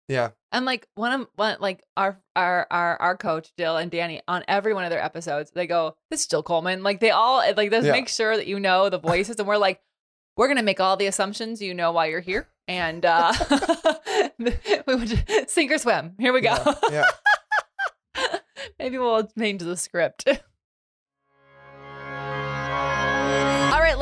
yeah. 0.07 0.29
And 0.51 0.65
like 0.65 0.87
one 0.95 1.11
of 1.21 1.27
one 1.35 1.57
like 1.59 1.83
our 1.97 2.19
our 2.35 2.65
our 2.71 3.01
our 3.01 3.17
coach 3.17 3.51
Jill 3.57 3.77
and 3.77 3.91
Danny 3.91 4.21
on 4.27 4.43
every 4.47 4.73
one 4.73 4.85
of 4.85 4.89
their 4.89 5.03
episodes, 5.03 5.51
they 5.51 5.67
go, 5.67 5.95
"This 6.09 6.21
is 6.21 6.27
Jill 6.27 6.41
Coleman." 6.43 6.83
Like 6.83 6.99
they 7.01 7.11
all 7.11 7.37
like 7.55 7.69
just 7.71 7.85
Yeah. 7.85 7.91
make 7.91 8.07
sure 8.07 8.35
that 8.37 8.47
you 8.47 8.59
know 8.59 8.89
the 8.89 8.97
voices, 8.99 9.35
and 9.37 9.47
we're 9.47 9.57
like, 9.57 9.81
we're 10.37 10.47
gonna 10.47 10.63
make 10.63 10.79
all 10.79 10.95
the 10.97 11.07
assumptions 11.07 11.61
you 11.61 11.73
know 11.73 11.91
why 11.91 12.05
you're 12.07 12.21
here, 12.21 12.47
and 12.67 13.05
uh 13.05 13.33
we 14.39 14.95
would 14.95 15.25
sink 15.49 15.71
or 15.71 15.77
swim. 15.77 16.15
Here 16.17 16.31
we 16.33 16.41
go. 16.41 16.55
Yeah, 16.91 17.03
yeah. 18.15 18.37
Maybe 18.79 18.97
we'll 18.97 19.27
change 19.37 19.61
the 19.61 19.75
script. 19.77 20.27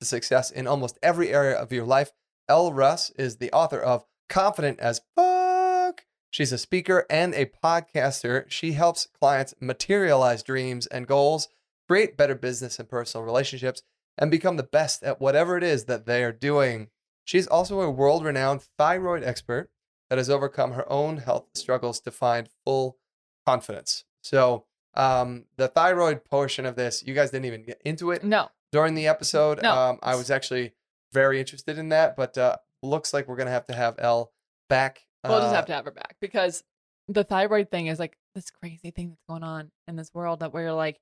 to 0.00 0.06
success 0.06 0.50
in 0.50 0.66
almost 0.66 0.98
every 1.02 1.32
area 1.32 1.56
of 1.56 1.72
your 1.72 1.84
life. 1.84 2.12
Elle 2.48 2.72
Russ 2.72 3.10
is 3.18 3.36
the 3.36 3.52
author 3.52 3.80
of 3.80 4.04
Confident 4.28 4.78
as 4.80 5.00
Fuck. 5.14 6.04
She's 6.30 6.52
a 6.52 6.58
speaker 6.58 7.06
and 7.08 7.34
a 7.34 7.46
podcaster. 7.46 8.48
She 8.50 8.72
helps 8.72 9.08
clients 9.18 9.54
materialize 9.60 10.42
dreams 10.42 10.86
and 10.86 11.06
goals, 11.06 11.48
create 11.88 12.16
better 12.16 12.34
business 12.34 12.78
and 12.78 12.88
personal 12.88 13.24
relationships, 13.24 13.82
and 14.18 14.30
become 14.30 14.56
the 14.56 14.62
best 14.62 15.02
at 15.02 15.20
whatever 15.20 15.56
it 15.56 15.62
is 15.62 15.84
that 15.84 16.06
they 16.06 16.22
are 16.24 16.32
doing. 16.32 16.88
She's 17.24 17.46
also 17.46 17.80
a 17.80 17.90
world 17.90 18.24
renowned 18.24 18.62
thyroid 18.78 19.24
expert 19.24 19.70
that 20.08 20.18
has 20.18 20.30
overcome 20.30 20.72
her 20.72 20.90
own 20.90 21.18
health 21.18 21.46
struggles 21.54 22.00
to 22.00 22.10
find 22.10 22.48
full 22.64 22.98
confidence. 23.46 24.04
So, 24.22 24.64
um, 24.94 25.44
the 25.56 25.68
thyroid 25.68 26.24
portion 26.24 26.64
of 26.64 26.76
this, 26.76 27.02
you 27.04 27.14
guys 27.14 27.30
didn't 27.30 27.46
even 27.46 27.64
get 27.64 27.82
into 27.84 28.12
it 28.12 28.24
No. 28.24 28.48
During 28.72 28.94
the 28.94 29.06
episode. 29.06 29.62
No. 29.62 29.72
Um, 29.72 29.98
I 30.02 30.16
was 30.16 30.30
actually 30.30 30.74
very 31.12 31.40
interested 31.40 31.78
in 31.78 31.90
that, 31.90 32.16
but 32.16 32.36
uh, 32.36 32.56
looks 32.82 33.14
like 33.14 33.28
we're 33.28 33.36
gonna 33.36 33.50
have 33.50 33.66
to 33.66 33.74
have 33.74 33.96
Elle 33.98 34.32
back. 34.68 35.00
We'll 35.24 35.40
just 35.40 35.52
uh, 35.52 35.56
have 35.56 35.66
to 35.66 35.72
have 35.72 35.84
her 35.84 35.90
back 35.90 36.16
because 36.20 36.62
the 37.08 37.24
thyroid 37.24 37.70
thing 37.70 37.86
is 37.86 37.98
like 37.98 38.16
this 38.34 38.50
crazy 38.50 38.90
thing 38.90 39.08
that's 39.08 39.22
going 39.28 39.42
on 39.42 39.70
in 39.88 39.96
this 39.96 40.12
world 40.14 40.40
that 40.40 40.52
we're 40.52 40.72
like 40.72 41.00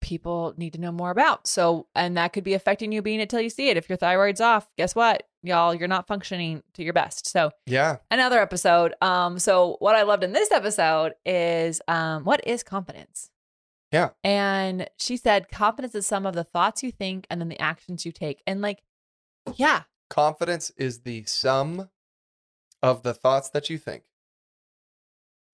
people 0.00 0.54
need 0.56 0.72
to 0.74 0.80
know 0.80 0.92
more 0.92 1.10
about. 1.10 1.46
So, 1.48 1.88
and 1.94 2.16
that 2.16 2.32
could 2.32 2.44
be 2.44 2.54
affecting 2.54 2.92
you 2.92 3.02
being 3.02 3.18
it 3.20 3.28
till 3.28 3.40
you 3.40 3.50
see 3.50 3.70
it. 3.70 3.76
If 3.76 3.88
your 3.88 3.98
thyroid's 3.98 4.40
off, 4.40 4.68
guess 4.76 4.94
what? 4.94 5.24
Y'all, 5.42 5.74
you're 5.74 5.88
not 5.88 6.06
functioning 6.06 6.62
to 6.74 6.84
your 6.84 6.92
best. 6.92 7.26
So, 7.26 7.50
Yeah, 7.66 7.96
another 8.10 8.40
episode. 8.40 8.94
Um, 9.00 9.38
so 9.38 9.76
what 9.80 9.96
I 9.96 10.02
loved 10.02 10.22
in 10.22 10.32
this 10.32 10.52
episode 10.52 11.14
is 11.24 11.80
um, 11.88 12.24
what 12.24 12.46
is 12.46 12.62
confidence? 12.62 13.30
Yeah. 13.92 14.10
And 14.24 14.88
she 14.98 15.16
said 15.16 15.50
confidence 15.50 15.94
is 15.94 16.06
some 16.06 16.26
of 16.26 16.34
the 16.34 16.44
thoughts 16.44 16.82
you 16.82 16.90
think 16.90 17.26
and 17.30 17.40
then 17.40 17.48
the 17.48 17.60
actions 17.60 18.04
you 18.04 18.12
take. 18.12 18.42
And 18.46 18.60
like, 18.60 18.82
yeah, 19.54 19.82
confidence 20.10 20.70
is 20.76 21.00
the 21.00 21.24
sum 21.24 21.88
of 22.82 23.02
the 23.02 23.14
thoughts 23.14 23.48
that 23.50 23.70
you 23.70 23.78
think 23.78 24.04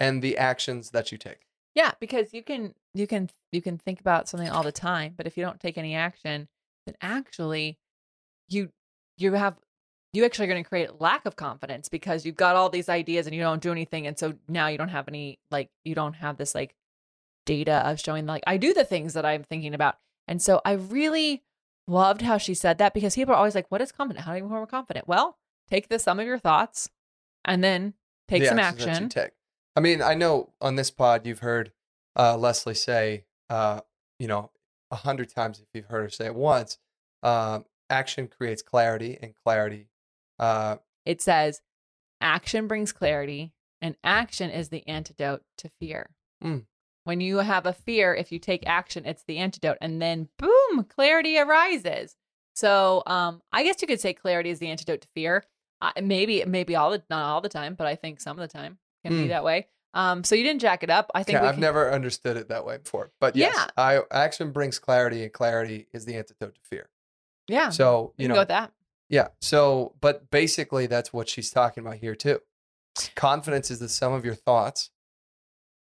and 0.01 0.23
the 0.23 0.37
actions 0.39 0.91
that 0.91 1.13
you 1.13 1.19
take. 1.19 1.47
Yeah, 1.75 1.93
because 2.01 2.35
you 2.35 2.43
can 2.43 2.75
you 2.95 3.07
can 3.07 3.31
you 3.51 3.63
can 3.63 3.79
think 3.79 4.01
about 4.01 4.29
something 4.29 4.49
all 4.49 4.63
the 4.63 4.73
time, 4.73 5.15
but 5.17 5.27
if 5.27 5.37
you 5.37 5.45
don't 5.45 5.61
take 5.61 5.79
any 5.79 5.95
action, 5.95 6.49
then 6.87 6.97
actually 7.01 7.79
you 8.49 8.71
you 9.17 9.33
have 9.35 9.57
you 10.13 10.25
actually 10.25 10.45
are 10.47 10.49
going 10.49 10.63
to 10.63 10.69
create 10.69 11.01
lack 11.01 11.25
of 11.25 11.37
confidence 11.37 11.89
because 11.89 12.27
you've 12.27 12.37
got 12.37 12.57
all 12.57 12.69
these 12.69 12.89
ideas 12.89 13.27
and 13.27 13.35
you 13.35 13.41
don't 13.41 13.63
do 13.63 13.73
anything 13.73 14.07
and 14.07 14.19
so 14.19 14.35
now 14.49 14.67
you 14.67 14.77
don't 14.77 14.91
have 14.91 15.09
any 15.09 15.39
like 15.51 15.71
you 15.85 15.95
don't 15.95 16.15
have 16.15 16.37
this 16.37 16.55
like 16.55 16.75
data 17.45 17.87
of 17.89 18.01
showing 18.01 18.27
like 18.27 18.43
I 18.47 18.57
do 18.57 18.75
the 18.75 18.85
things 18.85 19.15
that 19.15 19.25
I'm 19.25 19.43
thinking 19.43 19.75
about. 19.75 19.97
And 20.29 20.41
so 20.41 20.61
I 20.65 20.73
really 20.73 21.43
loved 21.87 22.23
how 22.23 22.39
she 22.39 22.55
said 22.55 22.79
that 22.79 22.95
because 22.95 23.15
people 23.15 23.35
are 23.35 23.39
always 23.39 23.55
like 23.55 23.71
what 23.71 23.81
is 23.81 23.93
confident? 23.93 24.25
How 24.25 24.33
do 24.33 24.39
you 24.39 24.45
become 24.45 24.57
more 24.57 24.67
confident? 24.67 25.09
Well, 25.09 25.39
take 25.69 25.89
the 25.89 25.99
sum 25.99 26.21
of 26.21 26.27
your 26.27 26.39
thoughts 26.39 26.91
and 27.45 27.63
then 27.63 27.95
take 28.29 28.43
the 28.43 28.49
some 28.49 28.59
actions 28.59 28.85
that 28.85 28.91
you 28.91 28.93
action. 28.93 29.09
take. 29.09 29.31
I 29.75 29.81
mean, 29.81 30.03
I 30.03 30.15
know 30.15 30.51
on 30.61 30.77
this 30.77 30.91
pod 30.91 31.27
you've 31.27 31.41
heard 31.41 31.73
uh, 32.17 32.37
Lesley 32.37 32.75
say, 32.75 33.25
uh, 33.49 33.81
you 34.19 34.29
know, 34.29 34.51
a 34.91 34.97
hundred 34.97 35.31
times 35.31 35.59
if 35.61 35.67
you've 35.73 35.87
heard 35.87 36.03
her 36.03 36.11
say 36.11 36.27
it 36.27 36.35
once, 36.35 36.79
um, 37.23 37.65
action 37.89 38.29
creates 38.29 38.63
clarity, 38.63 39.19
and 39.21 39.35
clarity. 39.45 39.89
Uh, 40.39 40.77
it 41.05 41.21
says 41.23 41.61
action 42.21 42.67
brings 42.67 42.93
clarity 42.93 43.53
and 43.81 43.97
action 44.05 44.51
is 44.51 44.69
the 44.69 44.87
antidote 44.89 45.43
to 45.59 45.71
fear. 45.81 46.11
Mm. 46.43 46.65
When 47.05 47.21
you 47.21 47.39
have 47.39 47.67
a 47.67 47.73
fear, 47.73 48.15
if 48.15 48.31
you 48.31 48.39
take 48.39 48.63
action, 48.67 49.05
it's 49.07 49.25
the 49.25 49.39
antidote 49.39 49.79
and 49.81 50.01
then 50.01 50.29
boom, 50.39 50.85
clarity 50.85 51.39
arises. 51.39 52.17
So, 52.55 53.03
um 53.07 53.43
I 53.53 53.65
guess 53.65 53.81
you 53.81 53.89
could 53.89 54.01
say 54.01 54.13
clarity 54.15 54.51
is 54.51 54.59
the 54.59 54.69
antidote 54.69 55.01
to 55.03 55.09
fear. 55.15 55.45
Uh, 55.81 55.91
maybe 56.03 56.45
maybe 56.45 56.77
all 56.77 56.91
the 56.91 57.03
not 57.11 57.25
all 57.25 57.41
the 57.41 57.49
time, 57.49 57.75
but 57.75 57.87
I 57.87 57.97
think 57.97 58.21
some 58.21 58.39
of 58.39 58.49
the 58.49 58.53
time 58.59 58.79
can 59.05 59.13
be 59.15 59.25
Mm. 59.25 59.29
that 59.29 59.43
way. 59.45 59.67
Um 59.95 60.23
so 60.23 60.35
you 60.35 60.45
didn't 60.45 60.61
jack 60.61 60.83
it 60.85 60.91
up. 60.91 61.11
I 61.15 61.23
think 61.25 61.39
I've 61.39 61.55
can- 61.55 61.61
never 61.61 61.91
understood 61.91 62.37
it 62.37 62.49
that 62.51 62.65
way 62.65 62.79
before, 62.79 63.11
but 63.21 63.35
yes, 63.37 63.55
Yeah. 63.57 63.67
I 63.77 64.03
action 64.13 64.53
brings 64.53 64.79
clarity, 64.79 65.23
and 65.25 65.33
clarity 65.33 65.89
is 65.93 66.05
the 66.05 66.15
antidote 66.17 66.55
to 66.55 66.61
fear. 66.63 66.89
Yeah. 67.49 67.71
So 67.71 68.15
you 68.17 68.29
know, 68.29 68.35
go 68.35 68.41
with 68.43 68.49
that. 68.49 68.73
Yeah. 69.09 69.29
So, 69.41 69.95
but 70.01 70.31
basically, 70.31 70.87
that's 70.87 71.13
what 71.13 71.29
she's 71.29 71.51
talking 71.51 71.85
about 71.85 71.97
here 71.99 72.15
too. 72.15 72.41
Confidence 73.15 73.71
is 73.71 73.79
the 73.79 73.89
sum 73.89 74.13
of 74.13 74.25
your 74.25 74.35
thoughts, 74.35 74.91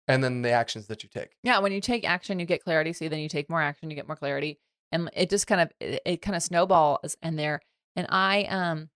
and 0.08 0.24
then 0.24 0.42
the 0.42 0.52
actions 0.52 0.88
that 0.88 1.04
you 1.04 1.10
take. 1.10 1.32
Yeah, 1.44 1.60
when 1.60 1.72
you 1.72 1.82
take 1.82 2.08
action, 2.08 2.40
you 2.40 2.46
get 2.46 2.64
clarity. 2.64 2.94
So 2.94 3.08
then 3.08 3.20
you 3.20 3.30
take 3.30 3.50
more 3.50 3.62
action, 3.62 3.90
you 3.90 3.96
get 3.96 4.08
more 4.08 4.16
clarity, 4.16 4.60
and 4.92 5.10
it 5.14 5.30
just 5.30 5.48
kind 5.48 5.62
of 5.62 5.72
it, 5.80 6.02
it 6.06 6.22
kind 6.22 6.36
of 6.36 6.44
snowballs 6.44 7.18
in 7.22 7.36
there. 7.36 7.62
And 7.96 8.08
I 8.10 8.44
um 8.46 8.90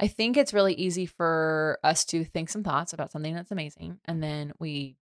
I 0.00 0.06
think 0.06 0.36
it's 0.36 0.54
really 0.54 0.74
easy 0.74 1.06
for 1.06 1.78
us 1.82 2.04
to 2.06 2.24
think 2.24 2.50
some 2.50 2.62
thoughts 2.62 2.92
about 2.92 3.12
something 3.12 3.34
that's 3.34 3.50
amazing, 3.50 4.00
and 4.04 4.22
then 4.22 4.52
we 4.58 4.96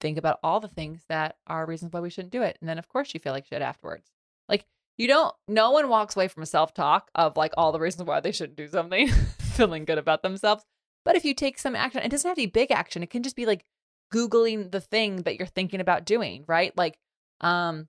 think 0.00 0.16
about 0.16 0.38
all 0.44 0.60
the 0.60 0.68
things 0.68 1.02
that 1.08 1.36
are 1.48 1.66
reasons 1.66 1.92
why 1.92 2.00
we 2.00 2.10
shouldn't 2.10 2.32
do 2.32 2.42
it, 2.42 2.56
and 2.60 2.68
then 2.68 2.78
of 2.78 2.88
course 2.88 3.12
you 3.14 3.20
feel 3.20 3.32
like 3.32 3.46
shit 3.46 3.62
afterwards. 3.62 4.10
Like 4.48 4.64
you 4.96 5.06
don't. 5.06 5.34
No 5.46 5.70
one 5.70 5.88
walks 5.88 6.16
away 6.16 6.28
from 6.28 6.42
a 6.42 6.46
self 6.46 6.72
talk 6.72 7.10
of 7.14 7.36
like 7.36 7.52
all 7.56 7.72
the 7.72 7.80
reasons 7.80 8.06
why 8.06 8.20
they 8.20 8.32
shouldn't 8.32 8.56
do 8.56 8.68
something, 8.68 9.08
feeling 9.38 9.84
good 9.84 9.98
about 9.98 10.22
themselves. 10.22 10.64
But 11.04 11.16
if 11.16 11.24
you 11.24 11.34
take 11.34 11.58
some 11.58 11.76
action, 11.76 12.02
it 12.02 12.10
doesn't 12.10 12.28
have 12.28 12.36
to 12.36 12.42
be 12.42 12.46
big 12.46 12.70
action. 12.70 13.02
It 13.02 13.10
can 13.10 13.22
just 13.22 13.36
be 13.36 13.46
like 13.46 13.64
googling 14.12 14.70
the 14.70 14.80
thing 14.80 15.22
that 15.22 15.36
you're 15.36 15.46
thinking 15.46 15.80
about 15.80 16.04
doing 16.04 16.44
right? 16.46 16.76
Like 16.76 16.98
um 17.40 17.88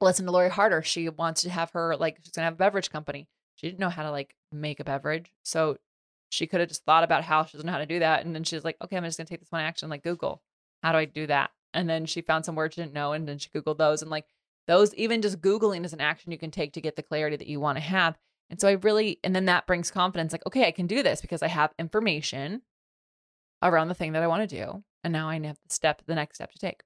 listen 0.00 0.26
to 0.26 0.32
lori 0.32 0.50
harder. 0.50 0.82
She 0.82 1.08
wants 1.08 1.42
to 1.42 1.50
have 1.50 1.70
her 1.72 1.96
like 1.96 2.18
she's 2.22 2.32
gonna 2.32 2.46
have 2.46 2.54
a 2.54 2.56
beverage 2.56 2.90
company. 2.90 3.28
She 3.54 3.66
didn't 3.66 3.80
know 3.80 3.90
how 3.90 4.02
to 4.02 4.10
like 4.10 4.34
make 4.50 4.80
a 4.80 4.84
beverage 4.84 5.32
so 5.42 5.76
she 6.32 6.46
could 6.46 6.60
have 6.60 6.68
just 6.68 6.84
thought 6.86 7.04
about 7.04 7.24
how 7.24 7.44
she 7.44 7.58
doesn't 7.58 7.66
know 7.66 7.72
how 7.72 7.78
to 7.78 7.86
do 7.86 7.98
that 7.98 8.24
and 8.24 8.34
then 8.34 8.42
she's 8.42 8.64
like 8.64 8.76
okay 8.82 8.96
i'm 8.96 9.04
just 9.04 9.18
gonna 9.18 9.26
take 9.26 9.40
this 9.40 9.52
one 9.52 9.60
action 9.60 9.90
like 9.90 10.02
google 10.02 10.42
how 10.82 10.92
do 10.92 10.98
i 10.98 11.04
do 11.04 11.26
that? 11.26 11.50
And 11.74 11.88
then 11.88 12.04
she 12.04 12.20
found 12.20 12.44
some 12.44 12.54
words 12.54 12.74
she 12.74 12.82
didn't 12.82 12.92
know 12.92 13.12
and 13.12 13.26
then 13.26 13.38
she 13.38 13.48
googled 13.48 13.78
those 13.78 14.02
and 14.02 14.10
like 14.10 14.26
those 14.66 14.94
even 14.94 15.22
just 15.22 15.40
googling 15.40 15.84
is 15.84 15.92
an 15.92 16.00
action 16.00 16.32
you 16.32 16.38
can 16.38 16.50
take 16.50 16.72
to 16.74 16.80
get 16.80 16.96
the 16.96 17.02
clarity 17.02 17.36
that 17.36 17.46
you 17.46 17.60
want 17.60 17.76
to 17.76 17.82
have 17.82 18.18
and 18.50 18.60
so 18.60 18.68
i 18.68 18.72
really 18.72 19.18
and 19.24 19.34
then 19.34 19.46
that 19.46 19.66
brings 19.66 19.90
confidence 19.90 20.32
like 20.32 20.46
okay 20.46 20.66
i 20.66 20.70
can 20.70 20.86
do 20.86 21.02
this 21.02 21.20
because 21.20 21.42
i 21.42 21.48
have 21.48 21.72
information 21.78 22.62
around 23.62 23.88
the 23.88 23.94
thing 23.94 24.12
that 24.12 24.22
i 24.22 24.26
want 24.26 24.48
to 24.48 24.56
do 24.56 24.82
and 25.04 25.12
now 25.12 25.28
I 25.28 25.34
have 25.34 25.58
the 25.66 25.74
step, 25.74 26.02
the 26.06 26.14
next 26.14 26.36
step 26.36 26.52
to 26.52 26.58
take. 26.58 26.82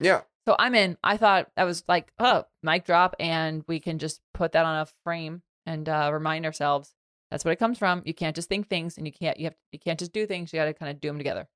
Yeah. 0.00 0.22
So 0.46 0.56
I'm 0.58 0.74
in. 0.74 0.96
I 1.02 1.16
thought 1.16 1.50
that 1.56 1.64
was 1.64 1.84
like, 1.88 2.12
oh, 2.18 2.44
mic 2.62 2.84
drop, 2.84 3.14
and 3.20 3.64
we 3.66 3.80
can 3.80 3.98
just 3.98 4.20
put 4.32 4.52
that 4.52 4.64
on 4.64 4.80
a 4.80 4.86
frame 5.04 5.42
and 5.66 5.88
uh, 5.88 6.10
remind 6.12 6.46
ourselves 6.46 6.94
that's 7.30 7.44
what 7.44 7.52
it 7.52 7.58
comes 7.58 7.78
from. 7.78 8.02
You 8.06 8.14
can't 8.14 8.34
just 8.34 8.48
think 8.48 8.68
things, 8.68 8.96
and 8.96 9.06
you 9.06 9.12
can't 9.12 9.38
you 9.38 9.44
have 9.44 9.54
you 9.72 9.78
can't 9.78 9.98
just 9.98 10.12
do 10.12 10.26
things. 10.26 10.52
You 10.52 10.58
got 10.58 10.66
to 10.66 10.74
kind 10.74 10.90
of 10.90 11.00
do 11.00 11.08
them 11.08 11.18
together. 11.18 11.48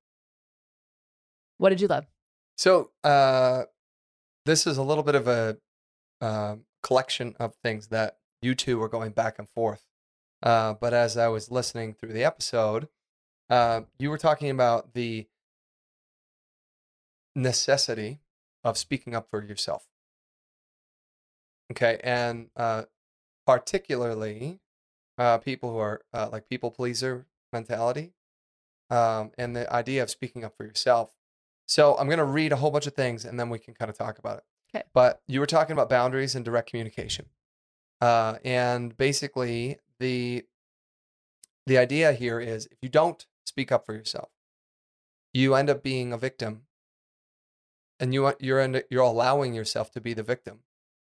What 1.57 1.69
did 1.69 1.81
you 1.81 1.87
love? 1.87 2.05
So, 2.57 2.91
uh, 3.03 3.63
this 4.45 4.67
is 4.67 4.77
a 4.77 4.83
little 4.83 5.03
bit 5.03 5.15
of 5.15 5.27
a 5.27 5.57
um 6.21 6.65
collection 6.83 7.35
of 7.39 7.55
things 7.63 7.87
that 7.87 8.17
you 8.41 8.53
two 8.53 8.77
were 8.77 8.89
going 8.89 9.11
back 9.11 9.39
and 9.39 9.49
forth. 9.49 9.83
Uh, 10.43 10.73
but 10.73 10.93
as 10.93 11.17
I 11.17 11.29
was 11.29 11.49
listening 11.49 11.93
through 11.93 12.13
the 12.13 12.25
episode, 12.25 12.89
uh, 13.49 13.81
you 13.97 14.09
were 14.09 14.17
talking 14.17 14.49
about 14.49 14.93
the 14.93 15.25
necessity 17.35 18.19
of 18.63 18.77
speaking 18.77 19.15
up 19.15 19.29
for 19.29 19.43
yourself. 19.43 19.87
Okay, 21.71 21.99
and 22.03 22.49
uh, 22.55 22.83
particularly 23.45 24.59
uh, 25.17 25.37
people 25.39 25.71
who 25.71 25.77
are 25.77 26.01
uh, 26.13 26.29
like 26.31 26.47
people 26.47 26.71
pleaser 26.71 27.25
mentality, 27.51 28.13
um, 28.89 29.31
and 29.37 29.55
the 29.55 29.71
idea 29.73 30.03
of 30.03 30.09
speaking 30.09 30.43
up 30.43 30.55
for 30.55 30.65
yourself. 30.65 31.13
So 31.65 31.95
I'm 31.97 32.07
going 32.07 32.19
to 32.19 32.25
read 32.25 32.51
a 32.51 32.57
whole 32.57 32.71
bunch 32.71 32.87
of 32.87 32.93
things, 32.93 33.25
and 33.25 33.39
then 33.39 33.49
we 33.49 33.59
can 33.59 33.73
kind 33.73 33.89
of 33.89 33.97
talk 33.97 34.19
about 34.19 34.39
it. 34.39 34.43
Okay. 34.75 34.83
But 34.93 35.21
you 35.27 35.39
were 35.39 35.45
talking 35.45 35.73
about 35.73 35.89
boundaries 35.89 36.35
and 36.35 36.43
direct 36.43 36.69
communication, 36.69 37.27
uh, 38.01 38.35
and 38.43 38.95
basically 38.97 39.77
the 39.99 40.43
the 41.65 41.77
idea 41.77 42.11
here 42.11 42.39
is 42.39 42.65
if 42.65 42.77
you 42.81 42.89
don't 42.89 43.25
speak 43.45 43.71
up 43.71 43.85
for 43.85 43.93
yourself, 43.93 44.29
you 45.33 45.55
end 45.55 45.69
up 45.69 45.81
being 45.81 46.11
a 46.11 46.17
victim, 46.17 46.63
and 47.99 48.13
you 48.13 48.33
you're 48.39 48.59
in, 48.59 48.83
you're 48.89 49.03
allowing 49.03 49.53
yourself 49.53 49.91
to 49.91 50.01
be 50.01 50.13
the 50.13 50.23
victim 50.23 50.59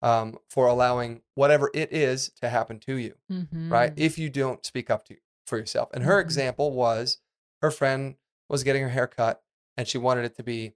um, 0.02 0.40
for 0.50 0.68
allowing 0.68 1.22
whatever 1.36 1.70
it 1.74 1.92
is 1.94 2.30
to 2.42 2.50
happen 2.50 2.80
to 2.80 2.96
you, 2.96 3.16
Mm-hmm. 3.32 3.72
right? 3.72 3.94
If 3.96 4.18
you 4.18 4.30
don't 4.30 4.66
speak 4.66 4.90
up 4.90 5.06
to 5.06 5.18
for 5.46 5.58
yourself. 5.58 5.90
And 5.94 6.04
her 6.04 6.18
Mhm. 6.18 6.22
example 6.26 6.72
was 6.72 7.20
her 7.62 7.72
friend 7.72 8.16
was 8.48 8.64
getting 8.64 8.84
her 8.84 8.90
hair 8.90 9.08
cut 9.08 9.44
and 9.78 9.88
she 9.88 9.98
wanted 9.98 10.26
it 10.26 10.36
to 10.36 10.44
be 10.44 10.76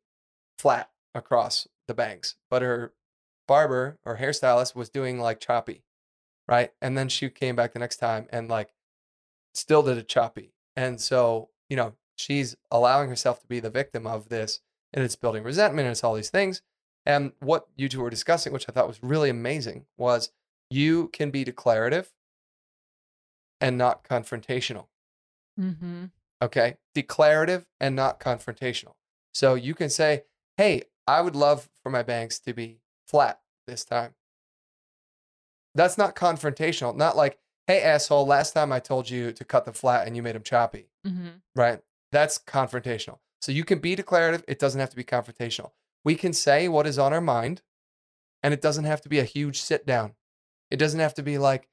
flat 0.58 0.92
across 1.16 1.68
the 1.88 1.94
bangs, 1.94 2.36
but 2.50 2.62
her 2.62 2.94
barber 3.48 4.00
or 4.06 4.18
hairstylist 4.18 4.76
was 4.76 4.90
doing 4.90 5.20
like 5.20 5.40
choppy, 5.40 5.84
right? 6.48 6.74
And 6.82 6.98
then 6.98 7.10
she 7.10 7.30
came 7.30 7.56
back 7.56 7.74
the 7.74 7.80
next 7.80 7.98
time 7.98 8.28
and 8.32 8.50
like 8.50 8.74
still 9.54 9.84
did 9.84 9.98
it 9.98 10.08
choppy. 10.08 10.54
And 10.76 11.00
so, 11.00 11.50
you 11.70 11.76
know, 11.76 11.96
she's 12.16 12.56
allowing 12.72 13.10
herself 13.10 13.40
to 13.42 13.48
be 13.48 13.60
the 13.60 13.70
victim 13.70 14.08
of 14.08 14.30
this 14.30 14.62
and 14.94 15.04
it's 15.04 15.16
building 15.16 15.44
resentment 15.44 15.86
and 15.88 15.92
it's 15.92 16.04
all 16.04 16.14
these 16.16 16.30
things. 16.30 16.62
And 17.06 17.34
what 17.40 17.68
you 17.76 17.90
two 17.90 18.02
were 18.02 18.10
discussing, 18.10 18.54
which 18.54 18.70
I 18.70 18.72
thought 18.72 18.88
was 18.88 19.02
really 19.04 19.30
amazing, 19.30 19.86
was 19.98 20.32
you 20.70 21.10
can 21.10 21.32
be 21.32 21.44
declarative 21.44 22.14
and 23.60 23.78
not 23.78 24.04
confrontational. 24.04 24.88
Mm-hmm. 25.60 26.06
Okay. 26.42 26.78
Declarative 26.94 27.66
and 27.80 27.96
not 27.96 28.20
confrontational. 28.20 28.94
So 29.34 29.56
you 29.56 29.76
can 29.76 29.90
say, 29.90 30.24
Hey, 30.58 30.84
I 31.08 31.22
would 31.22 31.36
love 31.36 31.70
for 31.82 31.90
my 31.90 32.04
banks 32.04 32.40
to 32.40 32.54
be 32.54 32.80
flat 33.08 33.40
this 33.68 33.84
time. 33.84 34.14
That's 35.76 35.98
not 35.98 36.16
confrontational. 36.16 36.96
Not 36.96 37.18
like, 37.18 37.38
Hey, 37.68 37.82
asshole, 37.82 38.26
last 38.26 38.54
time 38.54 38.72
I 38.72 38.80
told 38.80 39.10
you 39.10 39.32
to 39.32 39.46
cut 39.46 39.66
them 39.66 39.74
flat 39.74 40.06
and 40.06 40.16
you 40.16 40.22
made 40.24 40.36
them 40.36 40.44
choppy, 40.44 40.88
Mm-hmm. 41.06 41.28
right? 41.56 41.80
That's 42.12 42.38
confrontational. 42.38 43.18
So 43.44 43.52
you 43.52 43.66
can 43.66 43.80
be 43.80 43.94
declarative. 43.94 44.46
It 44.48 44.58
doesn't 44.58 44.80
have 44.80 44.92
to 44.92 44.96
be 44.96 45.04
confrontational. 45.04 45.72
We 46.06 46.16
can 46.16 46.32
say 46.32 46.70
what 46.70 46.88
is 46.88 46.98
on 46.98 47.12
our 47.12 47.20
mind 47.20 47.62
and 48.42 48.54
it 48.54 48.62
doesn't 48.62 48.86
have 48.86 49.02
to 49.02 49.10
be 49.10 49.20
a 49.20 49.26
huge 49.26 49.62
sit 49.62 49.86
down. 49.86 50.14
It 50.72 50.78
doesn't 50.78 51.02
have 51.02 51.14
to 51.16 51.24
be 51.24 51.38
like, 51.38 51.68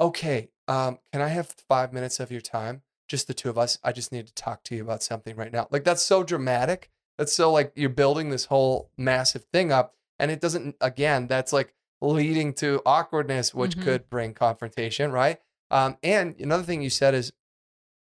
okay, 0.00 0.50
um, 0.66 0.98
can 1.12 1.22
I 1.22 1.28
have 1.28 1.54
five 1.68 1.92
minutes 1.92 2.18
of 2.18 2.32
your 2.32 2.40
time? 2.40 2.82
Just 3.06 3.28
the 3.28 3.34
two 3.34 3.48
of 3.48 3.56
us. 3.56 3.78
I 3.84 3.92
just 3.92 4.10
need 4.10 4.26
to 4.26 4.34
talk 4.34 4.64
to 4.64 4.74
you 4.74 4.82
about 4.82 5.04
something 5.04 5.36
right 5.36 5.52
now. 5.52 5.68
Like 5.70 5.84
that's 5.84 6.02
so 6.02 6.24
dramatic. 6.24 6.90
That's 7.18 7.32
so 7.32 7.52
like 7.52 7.70
you're 7.76 7.88
building 7.88 8.30
this 8.30 8.46
whole 8.46 8.90
massive 8.98 9.44
thing 9.52 9.70
up. 9.70 9.94
And 10.18 10.28
it 10.28 10.40
doesn't, 10.40 10.74
again, 10.80 11.28
that's 11.28 11.52
like 11.52 11.72
leading 12.00 12.52
to 12.54 12.82
awkwardness, 12.84 13.54
which 13.54 13.76
Mhm. 13.76 13.82
could 13.82 14.10
bring 14.10 14.34
confrontation, 14.34 15.12
right? 15.12 15.40
Um, 15.70 15.98
and 16.02 16.34
another 16.40 16.64
thing 16.64 16.82
you 16.82 16.90
said 16.90 17.14
is 17.14 17.32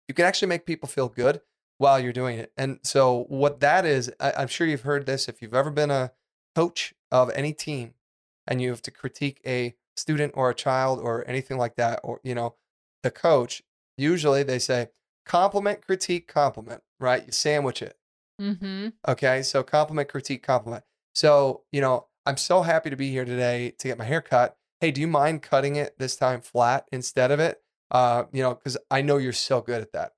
you 0.08 0.16
can 0.16 0.26
actually 0.26 0.48
make 0.48 0.66
people 0.66 0.90
feel 0.90 1.08
good 1.08 1.42
while 1.77 2.00
you're 2.00 2.13
doing 2.13 2.38
it. 2.38 2.51
And 2.58 2.79
so 2.84 3.25
what 3.27 3.60
that 3.60 3.86
is, 3.86 4.12
I, 4.20 4.34
I'm 4.38 4.48
sure 4.48 4.65
you've 4.65 4.82
heard 4.82 5.05
this 5.05 5.27
if 5.27 5.41
you've 5.41 5.53
ever 5.53 5.72
been 5.72 5.91
a 5.91 6.12
coach 6.55 6.94
of 7.12 7.29
any 7.32 7.53
team 7.53 7.94
and 8.48 8.62
you 8.62 8.70
have 8.70 8.82
to 8.84 8.91
critique 8.91 9.41
a 9.46 9.75
student 9.96 10.34
or 10.36 10.50
a 10.50 10.55
child 10.55 11.00
or 11.00 11.27
anything 11.27 11.58
like 11.58 11.75
that, 11.75 12.00
or 12.03 12.20
you 12.24 12.36
know, 12.36 12.55
the 13.03 13.12
coach, 13.12 13.62
usually 13.98 14.44
they 14.44 14.60
say 14.60 14.89
compliment, 15.25 15.86
critique, 15.86 16.27
compliment, 16.27 16.82
right? 17.00 17.25
You 17.25 17.32
sandwich 17.32 17.82
it. 17.82 17.98
Mm-hmm. 18.41 18.89
Okay. 19.08 19.41
So 19.41 19.63
compliment, 19.63 20.10
critique, 20.10 20.44
compliment. 20.44 20.84
So, 21.13 21.63
you 21.72 21.82
know, 21.82 22.08
I'm 22.25 22.38
so 22.38 22.62
happy 22.62 22.89
to 22.89 22.96
be 22.96 23.12
here 23.12 23.25
today 23.25 23.74
to 23.79 23.88
get 23.88 23.98
my 23.98 24.05
hair 24.05 24.22
cut. 24.22 24.58
Hey, 24.82 24.91
do 24.91 25.00
you 25.00 25.08
mind 25.08 25.41
cutting 25.41 25.75
it 25.77 25.98
this 25.98 26.15
time 26.15 26.41
flat 26.41 26.88
instead 26.91 27.32
of 27.32 27.39
it? 27.39 27.62
Uh, 27.91 28.24
you 28.34 28.41
know, 28.41 28.55
because 28.55 28.77
I 28.91 29.01
know 29.01 29.17
you're 29.17 29.32
so 29.32 29.62
good 29.62 29.82
at 29.82 29.94
that. 29.94 30.13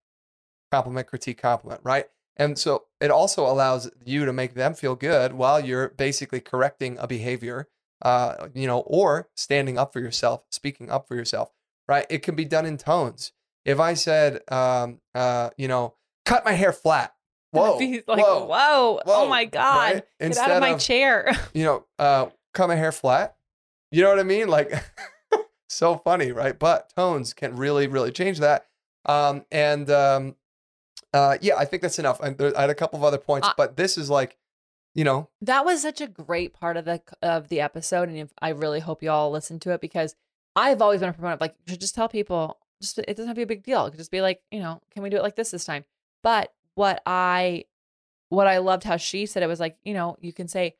Compliment, 0.72 1.08
critique, 1.08 1.42
compliment, 1.42 1.82
right? 1.84 2.06
And 2.36 2.58
so 2.58 2.84
it 3.02 3.10
also 3.10 3.46
allows 3.46 3.90
you 4.06 4.26
to 4.26 4.34
make 4.34 4.54
them 4.54 4.74
feel 4.74 4.96
good 4.96 5.34
while 5.34 5.60
you're 5.60 5.90
basically 5.90 6.40
correcting 6.40 6.98
a 7.00 7.08
behavior, 7.08 7.68
uh, 8.04 8.48
you 8.54 8.68
know, 8.68 8.80
or 8.82 9.30
standing 9.36 9.78
up 9.78 9.92
for 9.92 10.00
yourself, 10.00 10.44
speaking 10.52 10.90
up 10.92 11.08
for 11.08 11.16
yourself, 11.16 11.52
right? 11.88 12.06
It 12.10 12.20
can 12.20 12.36
be 12.36 12.46
done 12.46 12.66
in 12.66 12.78
tones. 12.78 13.32
If 13.66 13.80
I 13.80 13.96
said, 13.96 14.42
um, 14.52 15.00
uh, 15.16 15.50
you 15.58 15.68
know, 15.68 15.96
cut 16.26 16.46
my 16.46 16.54
hair 16.54 16.72
flat, 16.72 17.14
whoa, 17.52 17.78
like, 17.78 18.04
whoa, 18.08 18.46
whoa, 18.46 19.02
oh 19.06 19.28
my 19.28 19.46
God. 19.46 19.94
right? 19.94 20.04
Get 20.20 20.38
out 20.38 20.52
of 20.52 20.62
my 20.62 20.70
of- 20.72 20.80
chair. 20.80 21.32
you 21.54 21.64
know, 21.64 21.86
uh, 21.98 22.28
cut 22.54 22.68
my 22.68 22.76
hair 22.76 22.92
flat. 22.92 23.36
You 23.92 24.04
know 24.04 24.10
what 24.10 24.20
I 24.20 24.24
mean? 24.24 24.48
Like, 24.48 24.72
so 25.70 25.98
funny, 25.98 26.32
right? 26.32 26.58
But 26.58 26.92
tones 26.96 27.34
can 27.34 27.56
really, 27.56 27.88
really 27.88 28.12
change 28.12 28.40
that. 28.40 28.68
Um, 29.06 29.46
and 29.50 29.90
um, 29.90 30.36
uh, 31.14 31.38
yeah, 31.42 31.56
I 31.58 31.66
think 31.66 31.82
that's 31.82 32.00
enough. 32.00 32.20
And 32.20 32.38
there, 32.38 32.56
I 32.58 32.62
had 32.62 32.70
a 32.70 32.76
couple 32.76 32.98
of 33.00 33.04
other 33.04 33.18
points, 33.18 33.48
Uh, 33.48 33.54
but 33.58 33.78
this 33.78 33.98
is 33.98 34.10
like, 34.10 34.38
you 34.94 35.04
know, 35.04 35.30
that 35.42 35.66
was 35.66 35.82
such 35.82 36.02
a 36.02 36.08
great 36.08 36.54
part 36.54 36.78
of 36.78 36.86
the 36.86 37.02
of 37.22 37.50
the 37.50 37.62
episode, 37.62 38.10
and 38.10 38.18
if, 38.18 38.30
I 38.42 38.50
really 38.50 38.80
hope 38.80 39.04
you 39.04 39.12
all 39.12 39.32
listen 39.32 39.60
to 39.62 39.72
it 39.72 39.82
because 39.82 40.16
I've 40.56 40.82
always 40.82 41.00
been 41.02 41.10
a 41.10 41.14
proponent 41.14 41.36
of 41.36 41.42
like 41.42 41.56
you 41.66 41.74
should 41.74 41.82
just 41.82 41.96
tell 41.96 42.10
people 42.10 42.58
just 42.82 42.98
it 43.00 43.06
doesn't 43.08 43.28
have 43.28 43.36
to 43.36 43.40
be 43.40 43.44
a 43.44 43.48
big 43.48 43.64
deal. 43.64 43.86
It 43.86 43.92
could 43.92 44.00
just 44.00 44.12
be 44.12 44.22
like 44.22 44.42
you 44.52 44.60
know, 44.60 44.82
can 44.92 45.04
we 45.04 45.10
do 45.10 45.18
it 45.18 45.24
like 45.24 45.36
this 45.36 45.52
this 45.52 45.66
time? 45.66 45.86
But 46.24 46.52
what 46.76 47.02
I 47.06 47.66
what 48.30 48.48
I 48.48 48.58
loved 48.58 48.84
how 48.84 48.98
she 48.98 49.26
said 49.26 49.44
it 49.44 49.48
was 49.48 49.60
like 49.60 49.78
you 49.86 49.94
know 49.94 50.18
you 50.20 50.34
can 50.34 50.48
say 50.48 50.76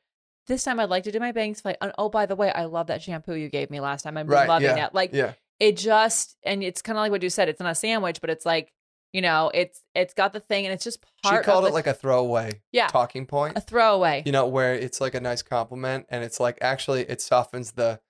this 0.48 0.64
time 0.64 0.80
I'd 0.80 0.90
like 0.90 1.04
to 1.04 1.12
do 1.12 1.20
my 1.20 1.32
bangs 1.32 1.60
flat. 1.60 1.78
And 1.80 1.92
oh 1.96 2.08
by 2.08 2.26
the 2.26 2.34
way, 2.36 2.50
I 2.52 2.64
love 2.64 2.88
that 2.88 3.02
shampoo 3.02 3.34
you 3.34 3.48
gave 3.48 3.70
me 3.70 3.80
last 3.80 4.02
time. 4.02 4.16
I'm 4.16 4.26
Right, 4.26 4.48
loving 4.48 4.66
yeah, 4.76 4.86
it. 4.86 4.94
Like 4.94 5.12
yeah, 5.12 5.32
it 5.60 5.76
just 5.76 6.36
and 6.42 6.62
it's 6.64 6.82
kind 6.82 6.98
of 6.98 7.02
like 7.02 7.12
what 7.12 7.22
you 7.22 7.30
said. 7.30 7.48
It's 7.48 7.60
not 7.60 7.70
a 7.70 7.74
sandwich, 7.74 8.20
but 8.20 8.30
it's 8.30 8.44
like 8.46 8.72
you 9.12 9.20
know 9.22 9.50
it's 9.54 9.82
it's 9.94 10.12
got 10.14 10.32
the 10.32 10.40
thing 10.40 10.66
and 10.66 10.72
it's 10.74 10.84
just 10.84 11.04
she 11.24 11.36
called 11.38 11.64
it 11.64 11.68
the- 11.68 11.74
like 11.74 11.86
a 11.86 11.94
throwaway 11.94 12.60
yeah 12.72 12.88
talking 12.88 13.26
point. 13.26 13.56
a 13.56 13.60
throwaway. 13.60 14.22
you 14.26 14.32
know, 14.32 14.46
where 14.46 14.74
it's 14.74 15.00
like 15.00 15.14
a 15.14 15.20
nice 15.20 15.42
compliment 15.42 16.06
and 16.10 16.22
it's 16.24 16.38
like 16.40 16.58
actually 16.60 17.02
it 17.02 17.20
softens 17.20 17.72
the 17.72 18.00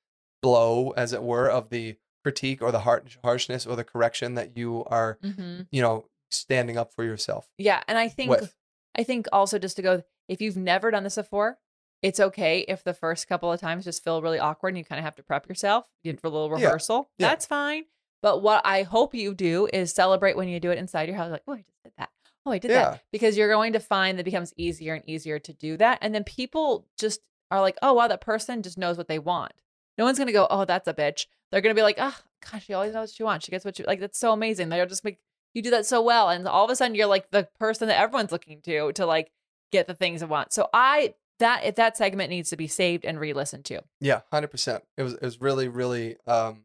blow, 0.43 0.91
as 0.97 1.13
it 1.13 1.23
were, 1.23 1.49
of 1.51 1.69
the 1.71 1.97
critique 2.25 2.61
or 2.63 2.71
the 2.73 2.81
har- 2.81 3.05
harshness 3.25 3.67
or 3.67 3.75
the 3.77 3.85
correction 3.85 4.35
that 4.35 4.57
you 4.57 4.85
are, 4.87 5.19
hmm 5.23 5.61
you 5.71 5.83
know, 5.83 6.07
standing 6.31 6.77
up 6.77 6.93
for 6.95 7.05
yourself 7.05 7.49
Yeah, 7.59 7.83
and 7.89 7.97
I 7.99 8.09
think 8.09 8.31
with. 8.31 8.55
I 8.95 9.05
think 9.05 9.27
also 9.33 9.59
just 9.59 9.77
to 9.77 9.83
go, 9.83 10.03
if 10.29 10.41
you've 10.41 10.57
never 10.57 10.91
done 10.91 11.05
this 11.05 11.15
before, 11.15 11.59
it's 12.03 12.19
okay 12.19 12.61
if 12.69 12.83
the 12.85 12.95
first 12.95 13.29
couple 13.29 13.51
of 13.53 13.61
times 13.61 13.85
just 13.85 14.03
feel 14.03 14.21
really 14.23 14.39
awkward 14.41 14.69
and 14.71 14.79
you 14.79 14.85
kind 14.85 14.99
of 14.99 15.05
have 15.05 15.15
to 15.17 15.23
prep 15.23 15.49
yourself 15.49 15.87
you 16.03 16.13
do 16.13 16.19
a 16.25 16.29
little 16.29 16.49
Yeah, 16.59 16.67
rehearsal. 16.67 17.11
yeah. 17.19 17.29
That's 17.29 17.47
fine. 17.47 17.85
But 18.23 18.43
what 18.43 18.63
I 18.65 18.83
hope 18.83 19.15
you 19.15 19.35
do 19.35 19.69
is 19.73 19.93
celebrate 19.93 20.37
when 20.37 20.49
you 20.49 20.59
do 20.61 20.71
it 20.71 20.79
inside 20.79 21.09
your 21.09 21.17
house. 21.17 21.31
Like, 21.31 21.43
oh, 21.47 21.53
I 21.55 21.59
just 21.59 21.83
did 21.85 21.93
that. 21.99 22.11
Oh, 22.45 22.51
I 22.53 22.59
did 22.59 22.71
Yeah. 22.71 22.91
that. 22.91 23.03
Because 23.13 23.37
you're 23.37 23.49
going 23.51 23.73
to 23.75 23.81
find 23.81 24.19
that 24.19 24.23
it 24.23 24.25
becomes 24.25 24.53
easier 24.57 24.95
and 24.95 25.09
easier 25.09 25.39
to 25.39 25.53
do 25.53 25.77
that. 25.77 25.99
And 26.01 26.15
then 26.15 26.25
people 26.25 26.87
just 26.99 27.21
are 27.51 27.61
like, 27.61 27.77
oh, 27.83 27.93
wow, 27.95 28.09
that 28.09 28.21
person 28.21 28.63
just 28.63 28.79
knows 28.79 28.97
what 28.99 29.09
they 29.09 29.19
want. 29.19 29.53
No 29.97 30.05
one's 30.05 30.19
going 30.19 30.27
to 30.27 30.33
go, 30.33 30.47
oh, 30.51 30.65
that's 30.65 30.89
a 30.89 30.95
bitch. 30.95 31.27
They're 31.51 31.61
going 31.61 31.75
to 31.75 31.79
be 31.79 31.83
like, 31.83 31.97
oh, 31.99 32.17
gosh, 32.51 32.67
she 32.67 32.73
always 32.75 32.93
knows 32.93 33.09
what 33.11 33.15
she 33.17 33.23
wants. 33.23 33.45
She 33.47 33.51
gets 33.51 33.65
what 33.65 33.79
you 33.79 33.85
like. 33.87 34.01
That's 34.01 34.19
so 34.19 34.33
amazing. 34.33 34.69
They're 34.69 34.87
just 34.87 35.05
like, 35.05 35.19
you 35.55 35.63
do 35.63 35.71
that 35.71 35.87
so 35.87 36.03
well. 36.03 36.29
And 36.29 36.47
all 36.47 36.65
of 36.65 36.71
a 36.71 36.77
sudden 36.77 36.95
you're 36.95 37.07
like 37.07 37.31
the 37.31 37.49
person 37.59 37.89
that 37.89 37.99
everyone's 37.99 38.33
looking 38.33 38.61
to 38.63 38.93
to 38.93 39.07
like 39.07 39.31
get 39.73 39.87
the 39.87 39.95
things 39.95 40.21
they 40.21 40.27
want. 40.27 40.53
So 40.53 40.69
I, 40.73 41.15
that, 41.39 41.65
if 41.65 41.77
that 41.77 41.97
segment 41.97 42.31
needs 42.31 42.51
to 42.51 42.57
be 42.57 42.67
saved 42.67 43.05
and 43.05 43.19
re-listened 43.19 43.65
to. 43.67 43.83
Yeah, 44.01 44.21
hundred 44.33 44.49
percent. 44.49 44.85
It 44.97 45.03
was 45.05 45.15
it 45.15 45.23
was 45.23 45.41
really 45.41 45.69
really 45.69 46.17
um, 46.27 46.65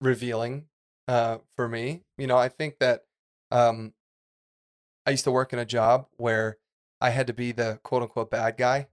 revealing 0.00 0.66
uh, 1.08 1.38
for 1.54 1.68
me. 1.68 2.02
You 2.18 2.26
know, 2.26 2.36
I 2.36 2.48
think 2.48 2.78
that 2.78 3.02
um, 3.50 3.92
I 5.06 5.10
used 5.10 5.24
to 5.24 5.30
work 5.30 5.52
in 5.52 5.58
a 5.58 5.64
job 5.64 6.06
where 6.16 6.58
I 7.00 7.10
had 7.10 7.26
to 7.26 7.32
be 7.32 7.52
the 7.52 7.80
quote 7.82 8.02
unquote 8.02 8.30
bad 8.30 8.56
guy 8.56 8.88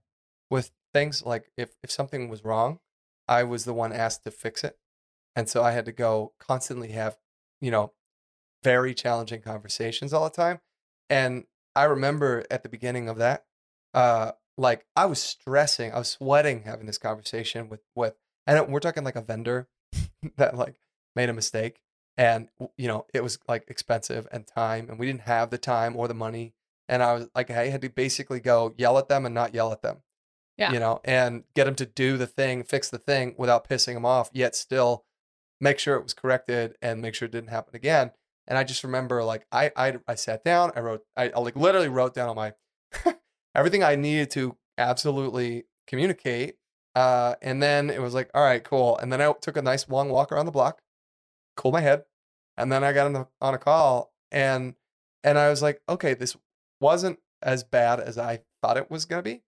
with 0.50 0.72
things. 0.92 1.24
Like 1.24 1.50
if 1.56 1.70
if 1.82 1.90
something 1.90 2.28
was 2.28 2.44
wrong, 2.44 2.80
I 3.28 3.44
was 3.44 3.64
the 3.64 3.74
one 3.74 3.92
asked 3.92 4.24
to 4.24 4.30
fix 4.30 4.64
it, 4.64 4.78
and 5.36 5.48
so 5.48 5.62
I 5.62 5.72
had 5.72 5.84
to 5.86 5.92
go 5.92 6.32
constantly 6.38 6.88
have 6.88 7.16
you 7.60 7.70
know 7.70 7.92
very 8.62 8.94
challenging 8.94 9.40
conversations 9.40 10.12
all 10.12 10.24
the 10.24 10.30
time. 10.30 10.60
And 11.08 11.44
I 11.74 11.84
remember 11.84 12.44
at 12.50 12.62
the 12.62 12.68
beginning 12.68 13.08
of 13.08 13.18
that, 13.18 13.44
uh, 13.94 14.32
like 14.58 14.84
I 14.96 15.06
was 15.06 15.22
stressing, 15.22 15.92
I 15.92 15.98
was 15.98 16.08
sweating 16.08 16.62
having 16.64 16.86
this 16.86 16.98
conversation 16.98 17.68
with 17.68 17.80
with, 17.94 18.14
and 18.46 18.68
we're 18.68 18.80
talking 18.80 19.04
like 19.04 19.16
a 19.16 19.22
vendor 19.22 19.68
that 20.36 20.56
like 20.56 20.80
made 21.14 21.28
a 21.28 21.34
mistake, 21.34 21.80
and 22.20 22.48
you 22.76 22.86
know 22.86 23.06
it 23.14 23.22
was 23.22 23.38
like 23.48 23.64
expensive 23.68 24.28
and 24.30 24.46
time, 24.46 24.90
and 24.90 24.98
we 24.98 25.06
didn't 25.06 25.22
have 25.22 25.48
the 25.48 25.56
time 25.58 25.96
or 25.96 26.06
the 26.06 26.12
money, 26.14 26.52
and 26.86 27.02
I 27.02 27.14
was 27.14 27.28
like 27.34 27.50
I 27.50 27.68
had 27.68 27.80
to 27.80 27.88
basically 27.88 28.40
go 28.40 28.74
yell 28.76 28.98
at 28.98 29.08
them 29.08 29.24
and 29.24 29.34
not 29.34 29.54
yell 29.54 29.72
at 29.72 29.80
them, 29.80 30.02
Yeah. 30.58 30.70
you 30.72 30.78
know, 30.80 31.00
and 31.02 31.44
get 31.54 31.64
them 31.64 31.76
to 31.76 31.86
do 31.86 32.18
the 32.18 32.26
thing, 32.26 32.62
fix 32.62 32.90
the 32.90 32.98
thing 32.98 33.34
without 33.38 33.66
pissing 33.66 33.94
them 33.94 34.04
off, 34.04 34.28
yet 34.34 34.54
still 34.54 35.04
make 35.62 35.78
sure 35.78 35.96
it 35.96 36.02
was 36.02 36.12
corrected 36.14 36.76
and 36.82 37.00
make 37.00 37.14
sure 37.14 37.24
it 37.26 37.32
didn't 37.32 37.50
happen 37.50 37.74
again. 37.74 38.10
And 38.46 38.58
I 38.58 38.64
just 38.64 38.84
remember 38.84 39.24
like 39.24 39.46
I 39.50 39.70
I, 39.74 39.98
I 40.06 40.14
sat 40.14 40.44
down, 40.44 40.72
I 40.76 40.80
wrote, 40.80 41.02
I, 41.16 41.30
I 41.30 41.40
like 41.40 41.56
literally 41.56 41.88
wrote 41.88 42.14
down 42.14 42.28
on 42.28 42.36
my 42.36 42.52
everything 43.54 43.82
I 43.82 43.94
needed 43.96 44.30
to 44.32 44.56
absolutely 44.76 45.64
communicate. 45.86 46.56
Uh, 46.94 47.34
and 47.40 47.62
then 47.62 47.88
it 47.88 48.02
was 48.02 48.12
like, 48.14 48.28
all 48.34 48.42
right, 48.42 48.62
cool. 48.64 48.98
And 48.98 49.12
then 49.12 49.20
I 49.22 49.32
took 49.40 49.56
a 49.56 49.62
nice 49.62 49.88
long 49.88 50.08
walk 50.10 50.32
around 50.32 50.46
the 50.46 50.52
block, 50.52 50.80
cooled 51.56 51.74
my 51.74 51.80
head, 51.80 52.02
and 52.60 52.70
then 52.70 52.84
I 52.84 52.92
got 52.92 53.06
on, 53.06 53.12
the, 53.12 53.28
on 53.40 53.54
a 53.54 53.58
call 53.58 54.12
and 54.30 54.74
and 55.22 55.38
I 55.38 55.50
was 55.50 55.62
like, 55.62 55.82
okay, 55.88 56.14
this 56.14 56.36
wasn't 56.80 57.18
as 57.42 57.62
bad 57.62 58.00
as 58.00 58.16
I 58.16 58.40
thought 58.62 58.76
it 58.76 58.90
was 58.90 59.04
gonna 59.04 59.22
be. 59.22 59.42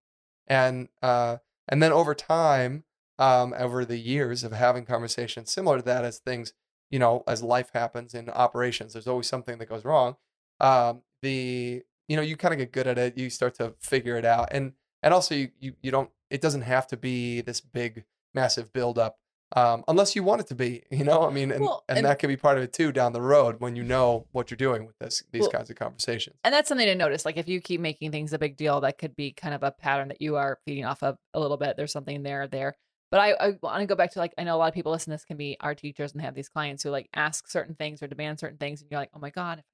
And 0.46 0.88
uh, 1.02 1.38
and 1.68 1.82
then 1.82 1.92
over 1.92 2.14
time, 2.14 2.84
um, 3.18 3.54
over 3.56 3.84
the 3.84 3.98
years 3.98 4.44
of 4.44 4.52
having 4.52 4.84
conversations 4.84 5.52
similar 5.52 5.78
to 5.78 5.84
that 5.84 6.04
as 6.04 6.18
things, 6.18 6.52
you 6.90 6.98
know, 6.98 7.22
as 7.26 7.42
life 7.42 7.70
happens 7.72 8.14
in 8.14 8.28
operations. 8.30 8.92
There's 8.92 9.06
always 9.06 9.28
something 9.28 9.58
that 9.58 9.68
goes 9.68 9.84
wrong. 9.84 10.16
Um, 10.60 11.02
the 11.22 11.82
you 12.08 12.16
know 12.16 12.22
you 12.22 12.36
kind 12.36 12.52
of 12.52 12.58
get 12.58 12.72
good 12.72 12.86
at 12.86 12.98
it. 12.98 13.16
You 13.16 13.30
start 13.30 13.54
to 13.56 13.74
figure 13.80 14.16
it 14.16 14.24
out, 14.24 14.48
and 14.52 14.72
and 15.02 15.14
also 15.14 15.34
you 15.34 15.50
you 15.60 15.74
you 15.82 15.90
don't. 15.90 16.10
It 16.30 16.40
doesn't 16.40 16.62
have 16.62 16.86
to 16.88 16.96
be 16.96 17.40
this 17.40 17.60
big 17.60 18.04
massive 18.34 18.72
buildup 18.72 19.18
um, 19.54 19.84
unless 19.88 20.16
you 20.16 20.22
want 20.22 20.40
it 20.40 20.46
to 20.48 20.54
be, 20.54 20.82
you 20.90 21.04
know. 21.04 21.22
I 21.26 21.30
mean, 21.30 21.50
and, 21.50 21.62
Well, 21.64 21.84
and, 21.88 21.98
and- 21.98 22.06
that 22.06 22.18
could 22.18 22.28
be 22.28 22.36
part 22.36 22.56
of 22.58 22.64
it 22.64 22.72
too 22.72 22.92
down 22.92 23.12
the 23.12 23.20
road 23.22 23.60
when 23.60 23.76
you 23.76 23.82
know 23.82 24.26
what 24.32 24.50
you're 24.50 24.56
doing 24.56 24.86
with 24.86 24.98
this 24.98 25.22
these 25.32 25.40
Well, 25.42 25.50
kinds 25.50 25.70
of 25.70 25.76
conversations. 25.76 26.36
And 26.44 26.52
that's 26.54 26.68
something 26.68 26.86
to 26.86 26.94
notice. 26.94 27.24
Like 27.24 27.36
if 27.36 27.48
you 27.48 27.60
keep 27.60 27.80
making 27.80 28.10
things 28.12 28.32
a 28.32 28.38
big 28.38 28.56
deal, 28.56 28.80
that 28.80 28.98
could 28.98 29.14
be 29.16 29.32
kind 29.32 29.54
of 29.54 29.62
a 29.62 29.70
pattern 29.72 30.08
that 30.08 30.20
you 30.20 30.36
are 30.36 30.58
feeding 30.66 30.84
off 30.84 31.02
of 31.02 31.16
a 31.34 31.40
little 31.40 31.56
bit. 31.56 31.76
There's 31.76 31.92
something 31.92 32.22
there 32.22 32.46
there. 32.46 32.74
But 33.10 33.20
I, 33.20 33.32
I 33.48 33.52
want 33.62 33.80
to 33.80 33.86
go 33.86 33.94
back 33.94 34.12
to 34.12 34.18
like 34.18 34.32
I 34.38 34.44
know 34.44 34.56
a 34.56 34.58
lot 34.58 34.68
of 34.68 34.74
people 34.74 34.90
listen 34.92 35.10
to 35.10 35.14
this 35.16 35.24
can 35.26 35.36
be 35.36 35.56
our 35.60 35.74
teachers 35.74 36.12
and 36.12 36.22
have 36.22 36.34
these 36.34 36.48
clients 36.48 36.82
who 36.82 36.90
like 36.90 37.08
ask 37.14 37.46
certain 37.48 37.74
things 37.74 38.02
or 38.02 38.06
demand 38.06 38.40
certain 38.40 38.56
things, 38.56 38.80
and 38.80 38.90
you're 38.90 39.00
like, 39.00 39.10
oh 39.14 39.18
my 39.18 39.28
god, 39.30 39.58
if 39.58 39.64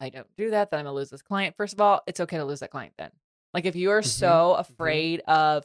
I 0.00 0.08
don't 0.10 0.28
do 0.36 0.50
that, 0.50 0.70
then 0.70 0.78
I'm 0.78 0.84
gonna 0.86 0.94
lose 0.94 1.10
this 1.10 1.20
client. 1.22 1.56
First 1.56 1.74
of 1.74 1.80
all, 1.80 2.00
it's 2.06 2.20
okay 2.20 2.36
to 2.36 2.44
lose 2.44 2.60
that 2.60 2.70
client 2.70 2.92
then. 2.96 3.10
Like 3.52 3.64
if 3.66 3.74
you 3.74 3.90
are 3.90 4.02
Mhm, 4.02 4.04
so 4.06 4.54
afraid 4.54 5.20
of 5.26 5.64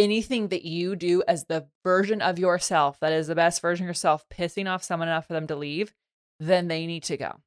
anything 0.00 0.48
that 0.48 0.64
you 0.64 0.96
do 0.96 1.22
as 1.28 1.44
the 1.44 1.66
version 1.84 2.22
of 2.22 2.38
yourself 2.38 2.98
that 3.00 3.12
is 3.12 3.26
the 3.26 3.34
best 3.34 3.60
version 3.60 3.84
of 3.84 3.88
yourself 3.88 4.24
pissing 4.28 4.68
off 4.68 4.82
someone 4.82 5.08
enough 5.08 5.26
for 5.26 5.34
them 5.34 5.46
to 5.46 5.56
leave, 5.56 5.92
then 6.38 6.68
they 6.68 6.86
need 6.86 7.02
to 7.04 7.16
go. 7.16 7.40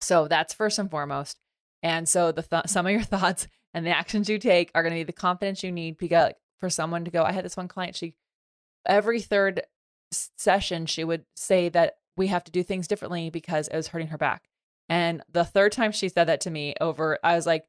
So 0.00 0.28
that's 0.28 0.54
first 0.54 0.78
and 0.78 0.90
foremost. 0.90 1.38
And 1.82 2.08
so 2.08 2.32
the 2.32 2.42
th- 2.42 2.66
some 2.66 2.86
of 2.86 2.92
your 2.92 3.02
thoughts 3.02 3.46
and 3.72 3.84
the 3.84 3.96
actions 3.96 4.28
you 4.28 4.38
take 4.38 4.70
are 4.74 4.82
going 4.82 4.94
to 4.94 5.00
be 5.00 5.04
the 5.04 5.12
confidence 5.12 5.62
you 5.62 5.72
need 5.72 5.98
because 5.98 6.32
for 6.60 6.70
someone 6.70 7.04
to 7.04 7.10
go. 7.10 7.22
I 7.22 7.32
had 7.32 7.44
this 7.44 7.56
one 7.56 7.68
client. 7.68 7.96
She 7.96 8.14
every 8.86 9.20
third 9.20 9.62
session 10.12 10.86
she 10.86 11.04
would 11.04 11.24
say 11.36 11.68
that 11.68 11.96
we 12.16 12.28
have 12.28 12.44
to 12.44 12.52
do 12.52 12.62
things 12.62 12.86
differently 12.86 13.30
because 13.30 13.68
it 13.68 13.76
was 13.76 13.88
hurting 13.88 14.08
her 14.08 14.18
back. 14.18 14.44
And 14.88 15.22
the 15.30 15.44
third 15.44 15.72
time 15.72 15.92
she 15.92 16.08
said 16.08 16.28
that 16.28 16.40
to 16.42 16.50
me 16.50 16.74
over, 16.80 17.18
I 17.24 17.34
was 17.34 17.46
like, 17.46 17.66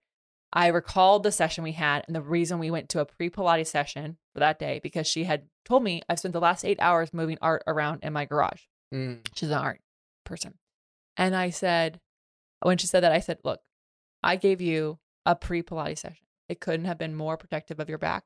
I 0.54 0.68
recalled 0.68 1.24
the 1.24 1.32
session 1.32 1.64
we 1.64 1.74
had 1.74 2.04
and 2.08 2.16
the 2.16 2.22
reason 2.22 2.60
we 2.60 2.72
went 2.72 2.90
to 2.90 3.02
a 3.02 3.06
pre 3.06 3.30
Pilates 3.30 3.68
session 3.68 4.18
for 4.34 4.40
that 4.40 4.60
day 4.60 4.80
because 4.82 5.08
she 5.08 5.26
had 5.26 5.48
told 5.66 5.84
me 5.84 6.02
I've 6.08 6.20
spent 6.20 6.34
the 6.34 6.40
last 6.40 6.64
eight 6.64 6.80
hours 6.80 7.14
moving 7.14 7.38
art 7.42 7.64
around 7.68 8.00
in 8.04 8.14
my 8.14 8.26
garage. 8.26 8.62
Mm, 8.94 9.20
She's 9.34 9.50
an 9.50 9.58
art 9.58 9.82
person. 10.24 10.56
And 11.18 11.36
I 11.36 11.50
said, 11.50 12.00
when 12.62 12.78
she 12.78 12.88
said 12.88 13.02
that, 13.04 13.12
I 13.12 13.20
said, 13.20 13.40
look, 13.44 13.62
I 14.24 14.36
gave 14.38 14.62
you 14.62 15.00
a 15.26 15.36
pre 15.36 15.62
Pilates 15.62 16.00
session. 16.00 16.26
It 16.48 16.60
couldn't 16.62 16.86
have 16.86 16.98
been 16.98 17.16
more 17.16 17.38
protective 17.38 17.80
of 17.80 17.90
your 17.90 17.98
back 17.98 18.24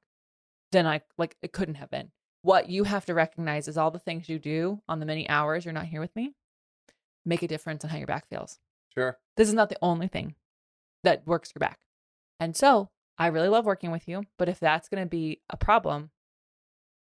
than 0.72 0.86
I, 0.86 1.02
like, 1.18 1.36
it 1.42 1.52
couldn't 1.54 1.76
have 1.76 1.90
been. 1.90 2.12
What 2.42 2.70
you 2.70 2.84
have 2.84 3.06
to 3.06 3.14
recognize 3.14 3.68
is 3.68 3.78
all 3.78 3.92
the 3.92 4.00
things 4.00 4.30
you 4.30 4.40
do 4.40 4.82
on 4.88 5.00
the 5.00 5.06
many 5.06 5.28
hours 5.30 5.66
you're 5.66 5.74
not 5.74 5.86
here 5.86 6.00
with 6.02 6.16
me 6.16 6.36
make 7.26 7.44
a 7.44 7.48
difference 7.48 7.84
in 7.84 7.90
how 7.90 7.98
your 7.98 8.08
back 8.08 8.28
feels. 8.30 8.60
sure. 8.94 9.18
This 9.36 9.48
is 9.48 9.54
not 9.54 9.70
the 9.70 9.78
only 9.82 10.08
thing 10.08 10.36
that 11.04 11.26
works 11.26 11.52
your 11.54 11.60
back. 11.60 11.80
And 12.40 12.56
so 12.56 12.90
I 13.18 13.28
really 13.28 13.50
love 13.50 13.66
working 13.66 13.92
with 13.92 14.08
you, 14.08 14.26
but 14.38 14.50
if 14.50 14.60
that's 14.60 14.90
going 14.90 15.04
to 15.04 15.10
be 15.10 15.42
a 15.50 15.58
problem, 15.58 16.12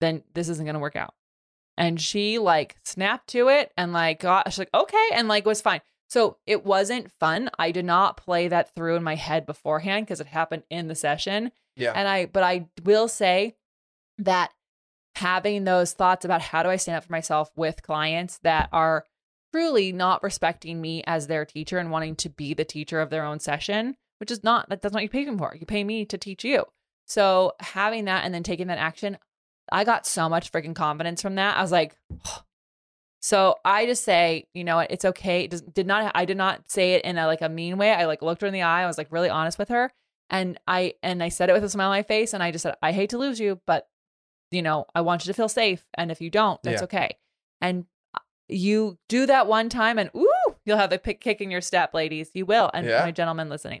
then 0.00 0.22
this 0.34 0.48
isn't 0.48 0.64
going 0.64 0.74
to 0.74 0.80
work 0.80 0.96
out. 0.96 1.14
And 1.76 2.00
she 2.00 2.38
like 2.38 2.76
snapped 2.84 3.28
to 3.30 3.48
it 3.48 3.72
and 3.76 3.92
like 3.92 4.20
got, 4.20 4.52
she's 4.52 4.58
like, 4.58 4.74
okay. 4.74 5.08
And 5.14 5.26
like 5.28 5.46
was 5.46 5.60
fine. 5.60 5.80
So 6.08 6.36
it 6.46 6.64
wasn't 6.64 7.10
fun. 7.18 7.50
I 7.58 7.72
did 7.72 7.84
not 7.84 8.16
play 8.16 8.48
that 8.48 8.74
through 8.74 8.96
in 8.96 9.02
my 9.02 9.16
head 9.16 9.46
beforehand 9.46 10.06
because 10.06 10.20
it 10.20 10.28
happened 10.28 10.62
in 10.70 10.86
the 10.86 10.94
session. 10.94 11.50
Yeah. 11.76 11.92
And 11.94 12.06
I, 12.06 12.26
but 12.26 12.42
I 12.42 12.68
will 12.84 13.08
say 13.08 13.56
that 14.18 14.52
having 15.16 15.64
those 15.64 15.92
thoughts 15.92 16.24
about 16.24 16.42
how 16.42 16.62
do 16.62 16.68
I 16.68 16.76
stand 16.76 16.98
up 16.98 17.04
for 17.04 17.12
myself 17.12 17.50
with 17.56 17.82
clients 17.82 18.38
that 18.42 18.68
are 18.72 19.04
truly 19.52 19.92
not 19.92 20.22
respecting 20.22 20.80
me 20.80 21.02
as 21.06 21.26
their 21.26 21.44
teacher 21.44 21.78
and 21.78 21.90
wanting 21.90 22.16
to 22.16 22.28
be 22.28 22.54
the 22.54 22.64
teacher 22.64 23.00
of 23.00 23.10
their 23.10 23.24
own 23.24 23.40
session, 23.40 23.96
which 24.24 24.30
is 24.30 24.42
not, 24.42 24.68
that- 24.70 24.80
that's 24.80 24.92
not 24.94 24.98
what 24.98 25.02
you 25.02 25.08
pay 25.10 25.26
me 25.26 25.36
for. 25.36 25.54
You 25.54 25.66
pay 25.66 25.84
me 25.84 26.06
to 26.06 26.16
teach 26.16 26.44
you. 26.44 26.64
So 27.06 27.52
having 27.60 28.06
that 28.06 28.24
and 28.24 28.32
then 28.32 28.42
taking 28.42 28.68
that 28.68 28.78
action, 28.78 29.18
I 29.70 29.84
got 29.84 30.06
so 30.06 30.28
much 30.30 30.50
freaking 30.50 30.74
confidence 30.74 31.20
from 31.20 31.34
that. 31.34 31.58
I 31.58 31.60
was 31.62 31.70
like, 31.72 31.94
so 33.20 33.56
I 33.64 33.86
just 33.86 34.04
say, 34.04 34.46
you 34.54 34.64
know 34.64 34.76
what, 34.76 34.90
it's 34.90 35.04
okay. 35.04 35.44
It 35.44 35.50
does, 35.50 35.60
did 35.62 35.86
not, 35.86 36.12
I 36.14 36.24
did 36.24 36.36
not 36.36 36.70
say 36.70 36.94
it 36.94 37.04
in 37.04 37.16
a 37.18 37.26
like 37.26 37.42
a 37.42 37.48
mean 37.48 37.78
way. 37.78 37.92
I 37.92 38.04
like 38.06 38.22
looked 38.22 38.40
her 38.42 38.46
in 38.46 38.52
the 38.54 38.62
eye. 38.62 38.82
I 38.82 38.86
was 38.86 38.98
like 38.98 39.08
really 39.10 39.30
honest 39.30 39.58
with 39.58 39.68
her. 39.70 39.92
And 40.30 40.58
I, 40.66 40.94
and 41.02 41.22
I 41.22 41.28
said 41.28 41.48
it 41.50 41.52
with 41.52 41.64
a 41.64 41.68
smile 41.68 41.90
on 41.90 41.96
my 41.96 42.02
face. 42.02 42.32
And 42.32 42.42
I 42.42 42.50
just 42.50 42.62
said, 42.62 42.76
I 42.82 42.92
hate 42.92 43.10
to 43.10 43.18
lose 43.18 43.38
you, 43.40 43.60
but 43.66 43.86
you 44.50 44.62
know, 44.62 44.86
I 44.94 45.00
want 45.02 45.24
you 45.26 45.32
to 45.32 45.36
feel 45.36 45.48
safe. 45.48 45.84
And 45.94 46.10
if 46.10 46.20
you 46.20 46.30
don't, 46.30 46.62
that's 46.62 46.80
Yeah. 46.80 46.84
okay. 46.84 47.16
And 47.60 47.84
uh, 48.14 48.20
you 48.48 48.98
do 49.08 49.26
that 49.26 49.46
one 49.46 49.68
time 49.68 49.98
and 49.98 50.10
ooh, 50.16 50.30
you'll 50.64 50.78
have 50.78 50.92
a 50.92 50.98
pick 50.98 51.20
kick 51.20 51.40
in 51.40 51.50
your 51.50 51.60
step, 51.60 51.92
ladies. 51.94 52.30
You 52.34 52.46
will. 52.46 52.70
And 52.72 52.86
Yeah. 52.86 53.02
my 53.04 53.10
gentlemen 53.10 53.48
listening. 53.48 53.80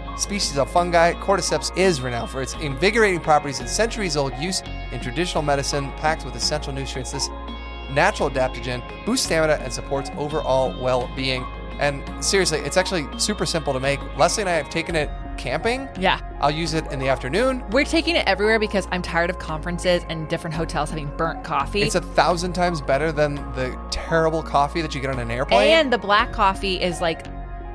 species 0.17 0.57
of 0.57 0.69
fungi, 0.69 1.13
cordyceps 1.13 1.75
is 1.77 2.01
renowned 2.01 2.29
for 2.29 2.41
its 2.41 2.53
invigorating 2.55 3.19
properties 3.19 3.59
and 3.59 3.69
centuries 3.69 4.17
old 4.17 4.33
use 4.37 4.61
in 4.91 4.99
traditional 4.99 5.43
medicine, 5.43 5.91
packed 5.93 6.25
with 6.25 6.35
essential 6.35 6.73
nutrients. 6.73 7.11
This 7.11 7.29
natural 7.91 8.29
adaptogen 8.29 8.81
boosts 9.05 9.25
stamina 9.25 9.53
and 9.61 9.71
supports 9.71 10.11
overall 10.17 10.79
well 10.81 11.09
being. 11.15 11.45
And 11.79 12.03
seriously, 12.23 12.59
it's 12.59 12.77
actually 12.77 13.07
super 13.17 13.45
simple 13.45 13.73
to 13.73 13.79
make. 13.79 13.99
Lesley 14.17 14.43
and 14.43 14.49
I 14.49 14.53
have 14.53 14.69
taken 14.69 14.95
it 14.95 15.09
camping. 15.37 15.89
Yeah. 15.99 16.19
I'll 16.39 16.51
use 16.51 16.73
it 16.75 16.85
in 16.91 16.99
the 16.99 17.07
afternoon. 17.07 17.63
We're 17.71 17.85
taking 17.85 18.15
it 18.15 18.27
everywhere 18.27 18.59
because 18.59 18.87
I'm 18.91 19.01
tired 19.01 19.29
of 19.31 19.39
conferences 19.39 20.05
and 20.09 20.27
different 20.29 20.55
hotels 20.55 20.89
having 20.91 21.07
burnt 21.17 21.43
coffee. 21.43 21.81
It's 21.81 21.95
a 21.95 22.01
thousand 22.01 22.53
times 22.53 22.81
better 22.81 23.11
than 23.11 23.35
the 23.53 23.77
terrible 23.89 24.43
coffee 24.43 24.81
that 24.81 24.93
you 24.93 25.01
get 25.01 25.09
on 25.09 25.19
an 25.19 25.31
airplane. 25.31 25.71
and 25.71 25.91
the 25.91 25.97
black 25.97 26.31
coffee 26.31 26.79
is 26.79 27.01
like 27.01 27.25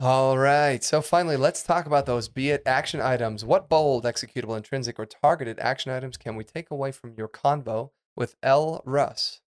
All 0.00 0.38
right. 0.38 0.84
So 0.84 1.02
finally, 1.02 1.36
let's 1.36 1.64
talk 1.64 1.84
about 1.84 2.06
those 2.06 2.28
be 2.28 2.50
it 2.50 2.62
action 2.64 3.00
items. 3.00 3.44
What 3.44 3.68
bold, 3.68 4.04
executable, 4.04 4.56
intrinsic, 4.56 4.96
or 4.98 5.06
targeted 5.06 5.58
action 5.58 5.90
items 5.90 6.16
can 6.16 6.36
we 6.36 6.44
take 6.44 6.70
away 6.70 6.92
from 6.92 7.14
your 7.16 7.28
convo 7.28 7.90
with 8.14 8.36
Elle 8.42 8.80
Russ? 8.84 9.40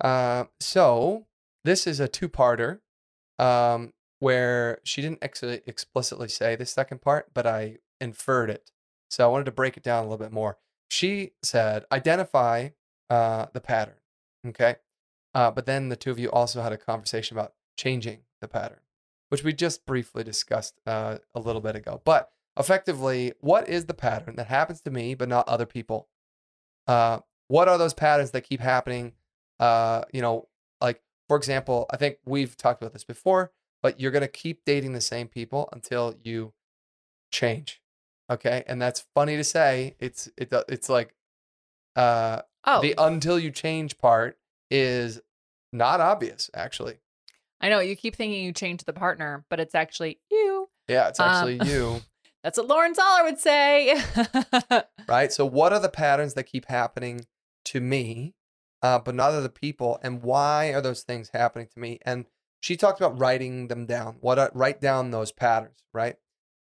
Uh, 0.00 0.44
so 0.60 1.26
this 1.64 1.88
is 1.88 1.98
a 1.98 2.06
two-parter 2.06 2.78
um, 3.40 3.92
where 4.20 4.78
she 4.84 5.02
didn't 5.02 5.18
ex- 5.22 5.42
explicitly 5.42 6.28
say 6.28 6.54
the 6.54 6.66
second 6.66 7.00
part, 7.00 7.34
but 7.34 7.46
I 7.46 7.78
inferred 8.00 8.48
it. 8.48 8.70
So 9.10 9.24
I 9.24 9.28
wanted 9.28 9.44
to 9.46 9.52
break 9.52 9.76
it 9.76 9.82
down 9.82 10.04
a 10.04 10.08
little 10.08 10.24
bit 10.24 10.32
more. 10.32 10.58
She 10.88 11.32
said, 11.42 11.84
identify 11.90 12.70
uh, 13.10 13.46
the 13.52 13.60
pattern. 13.60 13.94
Okay. 14.46 14.76
Uh, 15.34 15.50
but 15.50 15.66
then 15.66 15.88
the 15.88 15.96
two 15.96 16.12
of 16.12 16.18
you 16.18 16.30
also 16.30 16.62
had 16.62 16.72
a 16.72 16.76
conversation 16.76 17.36
about 17.36 17.54
changing 17.76 18.20
the 18.40 18.48
pattern, 18.48 18.80
which 19.30 19.42
we 19.42 19.52
just 19.52 19.86
briefly 19.86 20.22
discussed 20.22 20.80
uh, 20.86 21.18
a 21.34 21.40
little 21.40 21.62
bit 21.62 21.74
ago. 21.74 22.02
But 22.04 22.30
effectively, 22.58 23.32
what 23.40 23.68
is 23.68 23.86
the 23.86 23.94
pattern 23.94 24.36
that 24.36 24.48
happens 24.48 24.80
to 24.82 24.90
me 24.90 25.14
but 25.14 25.28
not 25.28 25.48
other 25.48 25.66
people? 25.66 26.08
Uh, 26.86 27.20
what 27.48 27.68
are 27.68 27.78
those 27.78 27.94
patterns 27.94 28.32
that 28.32 28.42
keep 28.42 28.60
happening? 28.60 29.12
Uh, 29.58 30.02
you 30.12 30.20
know, 30.20 30.48
like 30.80 31.00
for 31.28 31.36
example, 31.36 31.86
I 31.90 31.96
think 31.96 32.18
we've 32.26 32.56
talked 32.56 32.82
about 32.82 32.92
this 32.92 33.04
before, 33.04 33.52
but 33.82 34.00
you're 34.00 34.10
gonna 34.10 34.28
keep 34.28 34.64
dating 34.64 34.92
the 34.92 35.00
same 35.00 35.28
people 35.28 35.68
until 35.72 36.16
you 36.22 36.52
change. 37.32 37.80
Okay, 38.28 38.64
and 38.66 38.80
that's 38.80 39.06
funny 39.14 39.36
to 39.36 39.44
say. 39.44 39.96
It's 39.98 40.28
it 40.36 40.52
it's 40.68 40.88
like 40.88 41.14
uh, 41.96 42.42
Oh, 42.64 42.82
the 42.82 42.94
until 42.98 43.38
you 43.38 43.50
change 43.50 43.98
part 43.98 44.38
is 44.70 45.20
not 45.72 46.00
obvious 46.00 46.50
actually. 46.54 46.98
I 47.60 47.68
know 47.68 47.80
you 47.80 47.96
keep 47.96 48.16
thinking 48.16 48.44
you 48.44 48.52
changed 48.52 48.86
the 48.86 48.92
partner, 48.92 49.44
but 49.50 49.60
it's 49.60 49.74
actually 49.74 50.18
you. 50.30 50.68
Yeah, 50.88 51.08
it's 51.08 51.20
Um, 51.20 51.28
actually 51.28 51.60
you. 51.70 52.00
That's 52.42 52.56
what 52.56 52.68
Lauren 52.68 52.94
Zoller 52.94 53.24
would 53.24 53.38
say. 53.38 54.02
right? 55.08 55.30
So, 55.30 55.44
what 55.44 55.72
are 55.72 55.80
the 55.80 55.90
patterns 55.90 56.34
that 56.34 56.44
keep 56.44 56.66
happening 56.66 57.26
to 57.66 57.80
me, 57.80 58.34
uh, 58.82 58.98
but 58.98 59.14
not 59.14 59.32
other 59.32 59.50
people, 59.50 59.98
and 60.02 60.22
why 60.22 60.72
are 60.72 60.80
those 60.80 61.02
things 61.02 61.30
happening 61.34 61.68
to 61.74 61.78
me? 61.78 61.98
And 62.02 62.24
she 62.60 62.76
talked 62.76 63.00
about 63.00 63.18
writing 63.18 63.68
them 63.68 63.84
down. 63.84 64.16
What 64.20 64.38
are, 64.38 64.50
write 64.54 64.80
down 64.80 65.10
those 65.10 65.32
patterns, 65.32 65.84
right? 65.92 66.16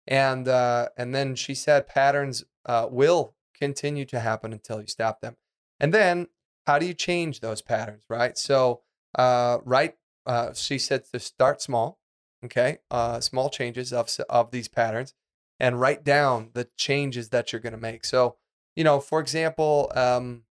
And 0.08 0.48
uh, 0.48 0.90
and 0.98 1.14
then 1.14 1.36
she 1.36 1.54
said 1.54 1.88
patterns 1.88 2.44
uh, 2.66 2.88
will 2.90 3.36
continue 3.54 4.06
to 4.06 4.20
happen 4.20 4.54
until 4.54 4.82
you 4.82 4.88
stop 4.88 5.22
them. 5.22 5.36
And 5.80 5.94
then 5.94 6.28
how 6.66 6.80
do 6.80 6.86
you 6.86 6.94
change 6.94 7.40
those 7.40 7.62
patterns, 7.62 8.04
right? 8.10 8.38
So, 8.38 8.82
uh, 9.16 9.60
right, 9.64 9.96
uh, 10.28 10.54
she 10.54 10.78
said 10.78 11.06
to 11.12 11.20
start 11.20 11.62
small, 11.62 12.00
okay, 12.46 12.80
uh, 12.92 13.20
small 13.20 13.50
changes 13.50 13.92
of 13.92 14.10
of 14.30 14.52
these 14.52 14.68
patterns, 14.68 15.13
and 15.60 15.82
write 15.82 16.04
down 16.04 16.52
the 16.54 16.68
changes 16.78 17.30
that 17.30 17.52
you're 17.52 17.62
going 17.62 17.74
to 17.74 17.80
make. 17.80 18.06
So, 18.06 18.36
you 18.76 18.84
know, 18.84 19.00
for 19.00 19.20
example, 19.20 19.92
um, 19.96 20.44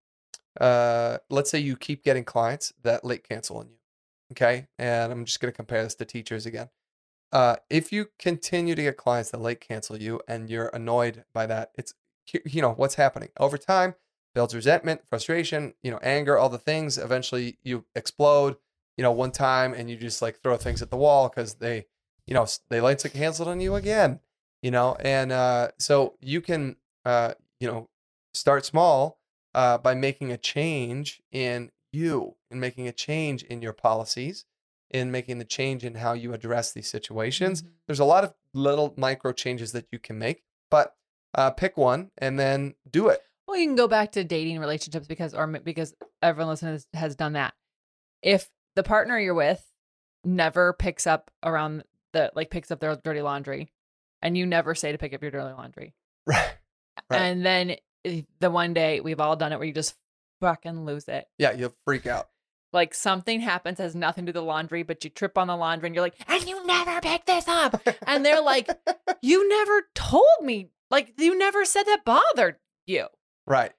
uh, 0.60 1.18
let's 1.30 1.50
say 1.50 1.58
you 1.58 1.76
keep 1.76 2.02
getting 2.02 2.24
clients 2.24 2.72
that 2.82 3.04
late 3.04 3.28
cancel 3.28 3.58
on 3.58 3.68
you, 3.68 3.78
okay, 4.32 4.66
and 4.78 5.12
I'm 5.12 5.24
just 5.24 5.40
going 5.40 5.52
to 5.52 5.56
compare 5.56 5.84
this 5.84 5.94
to 5.96 6.04
teachers 6.04 6.46
again. 6.46 6.70
Uh, 7.32 7.56
if 7.70 7.92
you 7.92 8.06
continue 8.18 8.74
to 8.74 8.82
get 8.82 8.96
clients 8.96 9.30
that 9.30 9.40
late 9.40 9.60
cancel 9.60 10.00
you 10.00 10.20
and 10.26 10.48
you're 10.48 10.70
annoyed 10.72 11.24
by 11.34 11.46
that, 11.46 11.70
it's 11.76 11.94
you 12.44 12.62
know 12.62 12.72
what's 12.72 12.96
happening 12.96 13.28
over 13.38 13.58
time 13.58 13.94
builds 14.36 14.54
resentment, 14.54 15.00
frustration, 15.08 15.72
you 15.82 15.90
know, 15.90 15.98
anger, 16.02 16.36
all 16.36 16.50
the 16.50 16.58
things. 16.58 16.98
Eventually, 16.98 17.56
you 17.64 17.86
explode, 17.94 18.56
you 18.96 19.02
know, 19.02 19.12
one 19.12 19.32
time, 19.32 19.74
and 19.74 19.90
you 19.90 19.96
just 19.96 20.22
like 20.22 20.40
throw 20.42 20.56
things 20.56 20.82
at 20.82 20.90
the 20.90 20.96
wall 20.96 21.28
because 21.28 21.54
they, 21.54 21.86
you 22.26 22.34
know, 22.34 22.46
they 22.68 22.80
lights 22.80 23.04
like 23.04 23.12
canceled 23.12 23.48
on 23.48 23.60
you 23.60 23.74
again, 23.74 24.20
you 24.62 24.70
know, 24.70 24.96
and 25.00 25.32
uh, 25.32 25.68
so 25.78 26.14
you 26.20 26.40
can, 26.40 26.76
uh, 27.04 27.34
you 27.60 27.68
know, 27.68 27.88
start 28.34 28.64
small 28.64 29.18
uh, 29.54 29.78
by 29.78 29.94
making 29.94 30.32
a 30.32 30.36
change 30.36 31.22
in 31.30 31.70
you, 31.92 32.34
and 32.50 32.60
making 32.60 32.86
a 32.86 32.92
change 32.92 33.42
in 33.44 33.62
your 33.62 33.72
policies, 33.72 34.44
in 34.90 35.10
making 35.10 35.38
the 35.38 35.44
change 35.44 35.84
in 35.84 35.94
how 35.94 36.12
you 36.12 36.34
address 36.34 36.72
these 36.72 36.88
situations. 36.88 37.62
Mhm. 37.62 37.68
There's 37.86 38.00
a 38.00 38.04
lot 38.04 38.24
of 38.24 38.34
little 38.52 38.92
micro 38.96 39.32
changes 39.32 39.72
that 39.72 39.86
you 39.90 39.98
can 39.98 40.18
make, 40.18 40.42
but 40.70 40.94
uh, 41.34 41.50
pick 41.50 41.76
one 41.76 42.10
and 42.18 42.38
then 42.38 42.74
do 42.90 43.08
it. 43.08 43.22
Well, 43.46 43.56
you 43.56 43.66
can 43.66 43.76
go 43.76 43.88
back 43.88 44.12
to 44.12 44.24
dating 44.24 44.58
relationships 44.58 45.06
because, 45.06 45.32
or 45.32 45.46
because 45.46 45.94
everyone 46.22 46.50
listening 46.50 46.72
has, 46.72 46.86
has 46.94 47.14
done 47.14 47.34
that. 47.34 47.54
If 48.22 48.50
the 48.76 48.82
partner 48.84 49.18
you're 49.18 49.34
with 49.34 49.64
never 50.24 50.72
picks 50.72 51.06
up 51.06 51.30
around 51.42 51.82
the 52.12 52.30
like 52.34 52.50
picks 52.50 52.70
up 52.70 52.78
their 52.80 52.94
dirty 52.96 53.22
laundry, 53.22 53.72
and 54.22 54.36
you 54.38 54.46
never 54.46 54.74
say 54.74 54.92
to 54.92 54.98
pick 54.98 55.12
up 55.12 55.22
your 55.22 55.30
dirty 55.32 55.52
laundry, 55.52 55.94
Right. 56.26 56.54
Right. 57.10 57.20
and 57.20 57.44
then 57.44 57.76
the 58.40 58.50
one 58.50 58.72
day 58.74 59.00
we've 59.00 59.20
all 59.20 59.34
done 59.36 59.52
it 59.52 59.58
where 59.58 59.66
you 59.66 59.74
just 59.74 59.94
fucking 60.40 60.84
lose 60.84 61.08
it. 61.08 61.26
Yeah, 61.38 61.52
you'll 61.52 61.74
freak 61.84 62.06
out. 62.06 62.28
Like 62.72 62.94
something 62.94 63.40
happens 63.40 63.78
has 63.78 63.94
nothing 63.94 64.26
to 64.26 64.32
do 64.32 64.38
with 64.38 64.44
the 64.44 64.46
laundry, 64.46 64.82
but 64.82 65.02
you 65.02 65.10
trip 65.10 65.38
on 65.38 65.46
the 65.48 65.56
laundry 65.56 65.86
and 65.88 65.94
you're 65.94 66.04
like, 66.04 66.14
and 66.28 66.46
you 66.48 66.64
never 66.66 67.00
pick 67.00 67.24
this 67.24 67.48
up. 67.48 67.80
And 68.06 68.24
they're 68.24 68.42
like, 68.42 68.68
you 69.22 69.48
never 69.48 69.82
told 69.94 70.24
me. 70.42 70.70
Like 70.90 71.14
you 71.18 71.36
never 71.38 71.64
said 71.64 71.84
that 71.84 72.04
bothered 72.04 72.56
you. 72.86 73.06
right. 73.46 73.72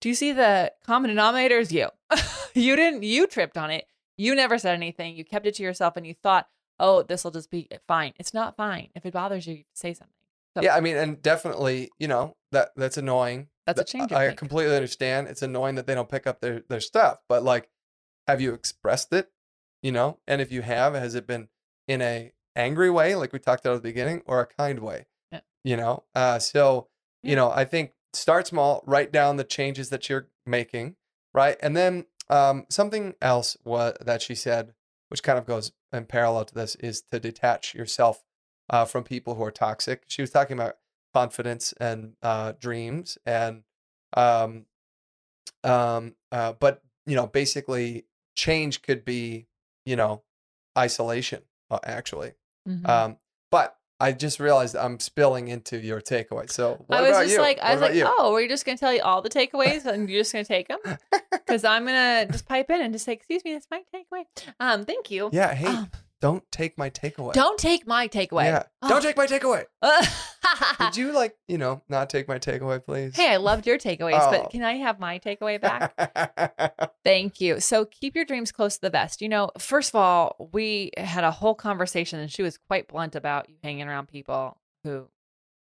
Do 0.00 0.08
you 0.08 0.14
see 0.14 0.30
the 0.32 0.72
common 0.86 1.08
denominator 1.08 1.58
is 1.58 1.72
you? 1.72 1.88
you 2.54 2.76
didn't, 2.76 3.02
you 3.02 3.26
tripped 3.26 3.58
on 3.58 3.70
it. 3.72 3.84
You 4.18 4.34
never 4.34 4.58
said 4.58 4.74
anything. 4.74 5.16
You 5.16 5.24
kept 5.24 5.46
it 5.46 5.54
to 5.54 5.62
yourself 5.62 5.96
and 5.96 6.06
you 6.06 6.14
thought, 6.22 6.48
oh, 6.78 7.02
this 7.02 7.24
will 7.24 7.30
just 7.30 7.50
be 7.50 7.68
fine. 7.86 8.12
It's 8.18 8.34
not 8.34 8.56
fine. 8.56 8.88
If 8.94 9.06
it 9.06 9.12
bothers 9.12 9.46
you, 9.46 9.54
you 9.54 9.64
say 9.74 9.94
something. 9.94 10.12
So 10.56 10.62
Yeah, 10.62 10.74
I 10.74 10.80
mean, 10.80 10.96
and 10.96 11.22
definitely, 11.22 11.90
you 11.98 12.08
know, 12.08 12.36
that 12.52 12.70
that's 12.76 12.96
annoying. 12.96 13.48
that's 13.66 13.80
a 13.80 13.84
change. 13.84 14.10
you 14.10 14.16
I 14.16 14.32
completely 14.32 14.74
understand. 14.74 15.28
It's 15.28 15.42
annoying 15.42 15.76
that 15.76 15.86
they 15.86 15.94
don't 15.94 16.08
pick 16.08 16.26
up 16.26 16.40
their 16.40 16.62
their 16.68 16.80
stuff, 16.80 17.18
but 17.28 17.42
like, 17.42 17.68
have 18.26 18.40
you 18.40 18.54
expressed 18.54 19.12
it? 19.12 19.30
You 19.82 19.92
know, 19.92 20.18
and 20.26 20.40
if 20.40 20.50
you 20.50 20.62
have, 20.62 20.94
has 20.94 21.14
it 21.14 21.26
been 21.26 21.48
in 21.86 22.02
a 22.02 22.32
angry 22.56 22.90
way, 22.90 23.14
like 23.14 23.32
we 23.32 23.38
talked 23.38 23.64
about 23.64 23.76
at 23.76 23.82
the 23.82 23.88
beginning, 23.88 24.22
or 24.26 24.40
a 24.40 24.46
kind 24.46 24.80
way? 24.80 25.06
Yeah. 25.30 25.40
You 25.64 25.76
know, 25.76 26.04
uh, 26.14 26.38
so 26.38 26.88
you 27.22 27.36
know, 27.36 27.50
I 27.50 27.64
think 27.64 27.92
start 28.14 28.46
small, 28.46 28.82
write 28.86 29.12
down 29.12 29.36
the 29.36 29.44
changes 29.44 29.90
that 29.90 30.08
you're 30.08 30.28
making, 30.46 30.96
right, 31.34 31.56
and 31.60 31.76
then 31.76 32.06
um, 32.30 32.66
something 32.68 33.14
else 33.22 33.56
what 33.64 34.04
that 34.04 34.22
she 34.22 34.34
said, 34.34 34.74
which 35.08 35.22
kind 35.22 35.38
of 35.38 35.46
goes 35.46 35.72
in 35.92 36.04
parallel 36.06 36.44
to 36.46 36.54
this, 36.54 36.74
is 36.76 37.02
to 37.10 37.18
detach 37.20 37.74
yourself 37.74 38.24
uh, 38.70 38.84
from 38.84 39.04
people 39.04 39.34
who 39.34 39.44
are 39.44 39.50
toxic. 39.50 40.02
She 40.06 40.22
was 40.22 40.30
talking 40.30 40.56
about 40.58 40.76
confidence 41.14 41.72
and 41.80 42.14
uh, 42.22 42.52
dreams 42.60 43.16
and 43.24 43.62
um, 44.14 44.66
um, 45.64 46.14
uh, 46.32 46.52
but 46.52 46.82
you 47.06 47.16
know 47.16 47.26
basically 47.26 48.04
change 48.36 48.82
could 48.82 49.04
be 49.04 49.46
you 49.84 49.96
know 49.96 50.22
isolation 50.76 51.42
uh, 51.70 51.78
actually 51.84 52.32
Mhm. 52.68 52.86
um, 52.88 53.16
but 53.50 53.78
i 54.00 54.12
just 54.12 54.38
realized 54.40 54.76
i'm 54.76 54.98
spilling 55.00 55.48
into 55.48 55.78
your 55.78 56.00
takeaway 56.00 56.50
so 56.50 56.82
what 56.86 56.98
I 56.98 57.00
was 57.02 57.10
about 57.10 57.22
just 57.22 57.34
you 57.34 57.40
like, 57.40 57.56
what 57.58 57.66
I 57.66 57.70
was 57.72 57.78
about 57.80 57.90
like, 57.90 57.98
you 57.98 58.04
oh, 58.06 58.32
we're 58.32 58.48
just 58.48 58.64
gonna 58.64 58.78
tell 58.78 58.92
you 58.92 59.02
all 59.02 59.22
the 59.22 59.28
takeaways, 59.30 59.86
and 59.86 60.08
you're 60.08 60.20
just 60.20 60.32
gonna 60.32 60.44
take 60.44 60.68
them, 60.68 60.78
because 61.30 61.64
I'm 61.72 61.84
gonna 61.84 62.26
just 62.30 62.46
pipe 62.46 62.70
in 62.70 62.80
and 62.80 62.92
just 62.92 63.04
say, 63.04 63.12
excuse 63.12 63.44
me, 63.44 63.52
that's 63.52 63.66
my 63.70 63.82
takeaway. 63.94 64.24
Um, 64.60 64.84
thank 64.84 65.10
you. 65.10 65.30
yeah 65.32 65.54
hey 65.54 65.66
Um, 65.66 65.90
don't 66.20 66.42
take 66.50 66.76
my 66.76 66.90
takeaway 66.90 67.32
don't 67.32 67.58
take 67.58 67.86
my 67.86 68.08
takeaway. 68.08 68.44
yeah 68.44 68.62
Oh. 68.82 68.88
don't 68.88 69.02
take 69.02 69.16
my 69.16 69.26
takeaway 69.26 69.64
did 70.80 70.96
you 70.96 71.12
like 71.12 71.36
you 71.46 71.58
know 71.58 71.82
not 71.88 72.10
take 72.10 72.26
my 72.28 72.38
takeaway 72.38 72.84
please 72.84 73.16
hey, 73.16 73.32
I 73.32 73.36
loved 73.36 73.66
your 73.66 73.78
takeaways, 73.78 74.18
Oh. 74.20 74.30
but 74.30 74.50
can 74.50 74.62
I 74.62 74.74
have 74.74 74.98
my 75.00 75.18
takeaway 75.18 75.60
back? 75.60 75.92
Thank 77.04 77.40
you. 77.40 77.60
So 77.60 77.84
keep 77.84 78.14
your 78.16 78.24
dreams 78.24 78.52
close 78.52 78.76
to 78.76 78.80
the 78.82 78.90
vest. 78.90 79.20
You 79.22 79.28
know, 79.28 79.50
first 79.58 79.90
of 79.90 79.94
all, 79.96 80.48
we 80.52 80.90
had 80.96 81.24
a 81.24 81.30
whole 81.30 81.54
conversation 81.54 82.18
and 82.20 82.30
she 82.30 82.42
was 82.42 82.56
quite 82.58 82.88
blunt 82.88 83.14
about 83.16 83.48
you 83.48 83.56
hanging 83.62 83.88
around 83.88 84.08
people 84.08 84.58
who 84.84 85.08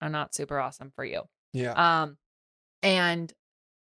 are 0.00 0.08
not 0.08 0.34
super 0.34 0.58
awesome 0.60 0.92
for 0.94 1.04
you. 1.04 1.22
yeah 1.52 1.72
Um 2.02 2.16
and 2.82 3.32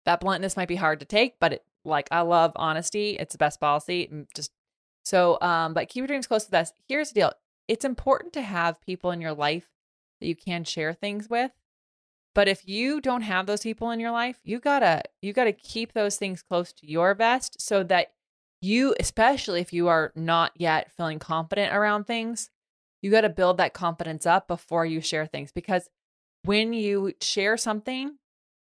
that 0.05 0.20
bluntness 0.20 0.57
might 0.57 0.68
be 0.68 0.77
hard 0.77 1.01
to 1.01 1.07
take, 1.07 1.38
but 1.40 1.53
it 1.55 1.64
like 1.85 2.09
I 2.11 2.20
love 2.20 2.53
honesty. 2.57 3.16
It's 3.18 3.33
the 3.35 3.38
best 3.38 3.61
policy. 3.61 4.09
Just 4.35 4.51
so 5.05 5.38
um 5.41 5.75
but 5.75 5.88
keep 5.88 6.01
your 6.01 6.07
dreams 6.07 6.27
close 6.27 6.45
to 6.45 6.51
vest. 6.51 6.75
Here's 6.88 7.11
the 7.11 7.21
deal. 7.21 7.33
It's 7.69 7.85
important 7.85 8.33
to 8.35 8.43
have 8.43 8.81
people 8.81 9.11
in 9.11 9.21
your 9.21 9.35
life 9.35 9.69
that 10.21 10.27
you 10.27 10.37
can 10.37 10.65
share 10.65 10.93
things 10.93 11.29
with. 11.29 11.53
But 12.35 12.49
if 12.49 12.67
you 12.67 13.01
don't 13.01 13.23
have 13.23 13.47
those 13.47 13.62
people 13.62 13.91
in 13.91 14.01
your 14.01 14.11
life, 14.11 14.38
you 14.43 14.59
gotta 14.59 15.03
you 15.21 15.33
gotta 15.33 15.53
keep 15.53 15.93
those 15.93 16.17
things 16.17 16.43
close 16.43 16.73
to 16.75 16.91
your 16.91 17.15
vest 17.15 17.61
so 17.61 17.83
that 17.85 18.12
you, 18.61 18.95
especially 19.01 19.61
if 19.61 19.73
you 19.73 19.88
are 19.88 20.12
not 20.15 20.53
yet 20.57 20.91
feeling 20.97 21.19
confident 21.19 21.75
around 21.75 22.05
things, 22.05 22.49
you 23.03 23.11
gotta 23.11 23.29
build 23.29 23.59
that 23.59 23.75
confidence 23.75 24.25
up 24.25 24.49
before 24.49 24.87
you 24.87 25.01
share 25.01 25.27
things. 25.27 25.53
Because 25.53 25.88
when 26.45 26.73
you 26.73 27.12
share 27.21 27.57
something 27.57 28.17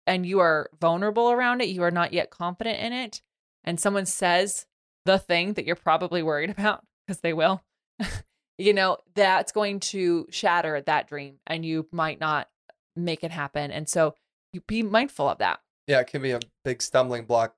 and 0.07 0.25
you 0.25 0.41
are 0.41 0.71
vulnerable 0.81 1.31
around 1.31 1.61
it, 1.61 1.69
you 1.69 1.83
are 1.83 1.91
not 1.91 2.13
yet 2.13 2.31
confident 2.31 2.79
in 2.81 2.93
it, 2.93 3.21
and 3.63 3.79
someone 3.79 4.07
says 4.07 4.67
the 5.05 5.19
thing 5.19 5.55
that 5.55 5.65
you're 5.65 5.77
probably 5.77 6.23
worried 6.23 6.51
about, 6.59 6.85
because 7.07 7.21
they 7.21 7.33
will, 7.33 7.63
you 8.59 8.73
know, 8.73 8.99
that's 9.15 9.53
going 9.53 9.81
to 9.81 10.27
shatter 10.31 10.81
that 10.81 11.09
dream 11.09 11.37
and 11.47 11.65
you 11.65 11.87
might 11.93 12.21
not 12.21 12.49
make 12.97 13.25
it 13.25 13.31
happen. 13.31 13.71
And 13.71 13.89
so 13.89 14.15
you 14.53 14.61
be 14.67 14.83
mindful 14.83 15.29
of 15.29 15.39
that. 15.39 15.61
Yeah, 15.87 16.01
it 16.01 16.07
can 16.07 16.23
be 16.23 16.33
a 16.33 16.41
big 16.65 16.83
stumbling 16.83 17.25
block 17.25 17.55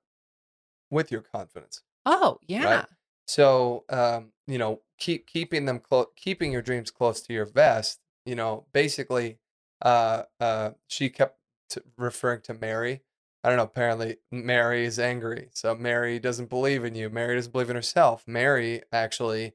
with 0.89 1.11
your 1.11 1.21
confidence. 1.21 1.81
Oh, 2.05 2.39
yeah. 2.47 2.85
So, 3.27 3.85
um, 3.89 4.31
you 4.47 4.57
know, 4.57 4.81
keep 4.97 5.27
keeping 5.27 5.65
them 5.65 5.79
close, 5.79 6.07
keeping 6.15 6.51
your 6.51 6.61
dreams 6.61 6.91
close 6.91 7.21
to 7.21 7.33
your 7.33 7.45
vest. 7.45 7.99
You 8.25 8.35
know, 8.35 8.65
basically, 8.73 9.39
uh, 9.81 10.23
uh, 10.39 10.71
she 10.87 11.09
kept 11.09 11.37
t- 11.69 11.81
referring 11.97 12.41
to 12.41 12.53
Mary. 12.53 13.01
I 13.43 13.49
don't 13.49 13.57
know. 13.57 13.63
Apparently, 13.63 14.17
Mary 14.31 14.85
is 14.85 14.97
angry, 14.99 15.49
so 15.53 15.75
Mary 15.75 16.17
doesn't 16.19 16.49
believe 16.49 16.85
in 16.85 16.95
you. 16.95 17.09
Mary 17.09 17.35
doesn't 17.35 17.51
believe 17.51 17.69
in 17.69 17.75
herself. 17.75 18.23
Mary 18.27 18.81
actually, 18.91 19.53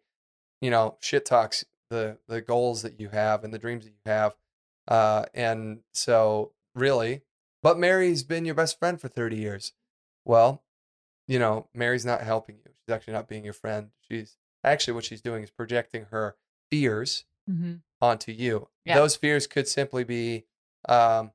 you 0.61 0.70
know, 0.70 0.96
shit 1.01 1.24
talks 1.24 1.64
the 1.90 2.18
the 2.29 2.40
goals 2.42 2.83
that 2.83 3.01
you 3.01 3.09
have 3.09 3.44
and 3.44 3.53
the 3.55 3.59
dreams 3.59 3.85
that 3.85 3.90
you 3.92 4.12
have. 4.12 4.37
Uh, 4.87 5.24
and 5.35 5.81
so, 5.92 6.53
really, 6.74 7.22
but 7.62 7.79
Mary's 7.79 8.22
been 8.24 8.44
your 8.44 8.55
best 8.55 8.79
friend 8.79 9.01
for 9.01 9.09
thirty 9.09 9.37
years. 9.37 9.72
Well, 10.24 10.62
you 11.27 11.38
know, 11.38 11.68
Mary's 11.74 12.05
not 12.05 12.20
helping 12.22 12.57
you. 12.57 12.72
She's 12.87 12.94
actually 12.94 13.14
not 13.14 13.29
being 13.29 13.44
your 13.44 13.55
friend. 13.55 13.88
She's 14.01 14.37
actually 14.64 14.94
what 14.94 15.05
she's 15.05 15.22
doing 15.22 15.42
is 15.42 15.51
projecting 15.51 16.07
her 16.11 16.37
fears 16.70 17.24
Mm-hmm. 17.51 17.77
onto 18.03 18.31
you. 18.31 18.68
Yeah. 18.85 18.96
Those 18.96 19.16
fears 19.16 19.46
could 19.46 19.66
simply 19.66 20.05
be 20.05 20.44
um, 20.87 21.33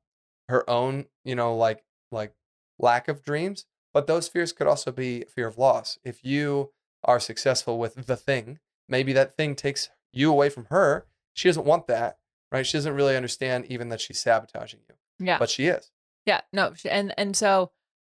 her 0.47 0.69
own, 0.69 1.05
you 1.25 1.33
know, 1.33 1.55
like 1.57 1.83
like 2.11 2.35
lack 2.84 3.08
of 3.08 3.24
dreams, 3.24 3.65
but 3.93 4.06
those 4.08 4.28
fears 4.28 4.52
could 4.54 4.67
also 4.67 4.91
be 4.91 5.24
fear 5.34 5.48
of 5.48 5.58
loss. 5.58 5.98
If 6.04 6.24
you 6.24 6.72
are 7.04 7.19
successful 7.19 7.80
with 7.80 7.96
the 8.08 8.15
thing, 8.15 8.60
maybe 8.88 9.13
that 9.13 9.36
thing 9.36 9.56
takes 9.56 9.89
you 10.12 10.30
away 10.30 10.50
from 10.50 10.65
her. 10.65 11.08
She 11.34 11.50
doesn't 11.50 11.65
want 11.65 11.88
that, 11.88 12.19
right? 12.52 12.65
She 12.65 12.78
doesn't 12.78 12.93
really 12.93 13.15
understand 13.15 13.65
even 13.65 13.89
that 13.89 14.02
she's 14.02 14.19
sabotaging 14.22 14.82
you, 14.88 14.96
Yeah. 15.26 15.39
but 15.39 15.50
she 15.50 15.65
is. 15.67 15.91
Yeah, 16.26 16.41
no, 16.54 16.74
and 16.89 17.13
and 17.17 17.36
so, 17.36 17.72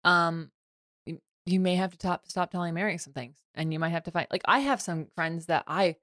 um, 0.05 0.51
you 1.45 1.59
may 1.59 1.75
have 1.75 1.91
to 1.91 1.97
stop 1.97 2.27
stop 2.27 2.51
telling 2.51 2.73
Mary 2.73 2.97
some 2.97 3.13
things, 3.13 3.37
and 3.55 3.73
you 3.73 3.79
might 3.79 3.89
have 3.89 4.03
to 4.03 4.11
find 4.11 4.27
like 4.31 4.43
I 4.45 4.59
have 4.59 4.81
some 4.81 5.07
friends 5.15 5.47
that 5.47 5.63
I 5.67 5.95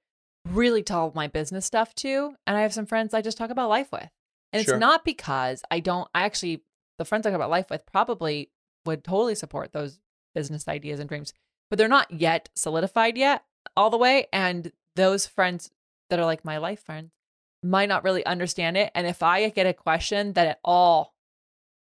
really 0.49 0.83
tell 0.83 1.13
my 1.15 1.29
business 1.29 1.65
stuff 1.65 1.95
to, 1.97 2.35
and 2.47 2.57
I 2.57 2.63
have 2.63 2.75
some 2.75 2.87
friends 2.87 3.15
I 3.15 3.23
just 3.23 3.39
talk 3.39 3.51
about 3.51 3.69
life 3.71 3.91
with, 3.93 4.09
and 4.53 4.63
Sure. 4.65 4.75
it's 4.75 4.81
not 4.81 5.05
because 5.05 5.63
I 5.71 5.81
don't. 5.81 6.09
I 6.15 6.25
actually 6.25 6.63
the 6.99 7.05
friends 7.05 7.27
I 7.27 7.31
talk 7.31 7.37
about 7.37 7.51
life 7.51 7.71
with 7.71 7.85
probably 7.87 8.51
would 8.85 9.05
totally 9.05 9.35
support 9.35 9.73
those 9.73 10.01
business 10.35 10.69
ideas 10.69 11.01
and 11.01 11.09
dreams, 11.09 11.33
but 11.71 11.79
they're 11.79 11.89
not 11.89 12.11
yet 12.11 12.49
solidified 12.55 13.17
yet 13.17 13.43
all 13.77 13.91
the 13.91 13.99
way, 13.99 14.27
and 14.33 14.73
those 14.97 15.27
friends 15.27 15.71
that 16.11 16.19
are 16.19 16.25
like 16.25 16.45
my 16.45 16.59
life 16.59 16.83
friends 16.83 17.13
might 17.63 17.89
not 17.89 18.05
really 18.05 18.25
understand 18.27 18.77
it, 18.77 18.91
and 18.95 19.07
if 19.07 19.23
I 19.23 19.49
get 19.49 19.67
a 19.67 19.73
question 19.73 20.35
that 20.35 20.47
at 20.47 20.61
all 20.65 21.15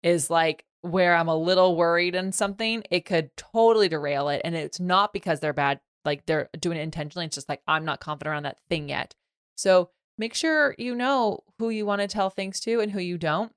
is 0.02 0.30
like 0.30 0.64
where 0.82 1.14
I'm 1.14 1.28
a 1.28 1.36
little 1.36 1.76
worried 1.76 2.14
in 2.14 2.32
something, 2.32 2.82
it 2.90 3.04
could 3.04 3.36
totally 3.36 3.88
derail 3.88 4.28
it. 4.28 4.42
And 4.44 4.54
it's 4.54 4.80
not 4.80 5.12
because 5.12 5.40
they're 5.40 5.52
bad, 5.52 5.80
like 6.04 6.26
they're 6.26 6.48
doing 6.58 6.76
it 6.76 6.82
intentionally. 6.82 7.24
It's 7.26 7.36
just 7.36 7.48
like 7.48 7.62
I'm 7.66 7.84
not 7.84 8.00
confident 8.00 8.32
around 8.32 8.42
that 8.44 8.58
thing 8.68 8.88
yet. 8.88 9.14
So 9.54 9.90
make 10.18 10.34
sure 10.34 10.74
you 10.78 10.94
know 10.94 11.44
who 11.58 11.70
you 11.70 11.86
want 11.86 12.02
to 12.02 12.08
tell 12.08 12.30
things 12.30 12.58
to 12.60 12.80
and 12.80 12.90
who 12.90 13.00
you 13.00 13.16
don't. 13.16 13.52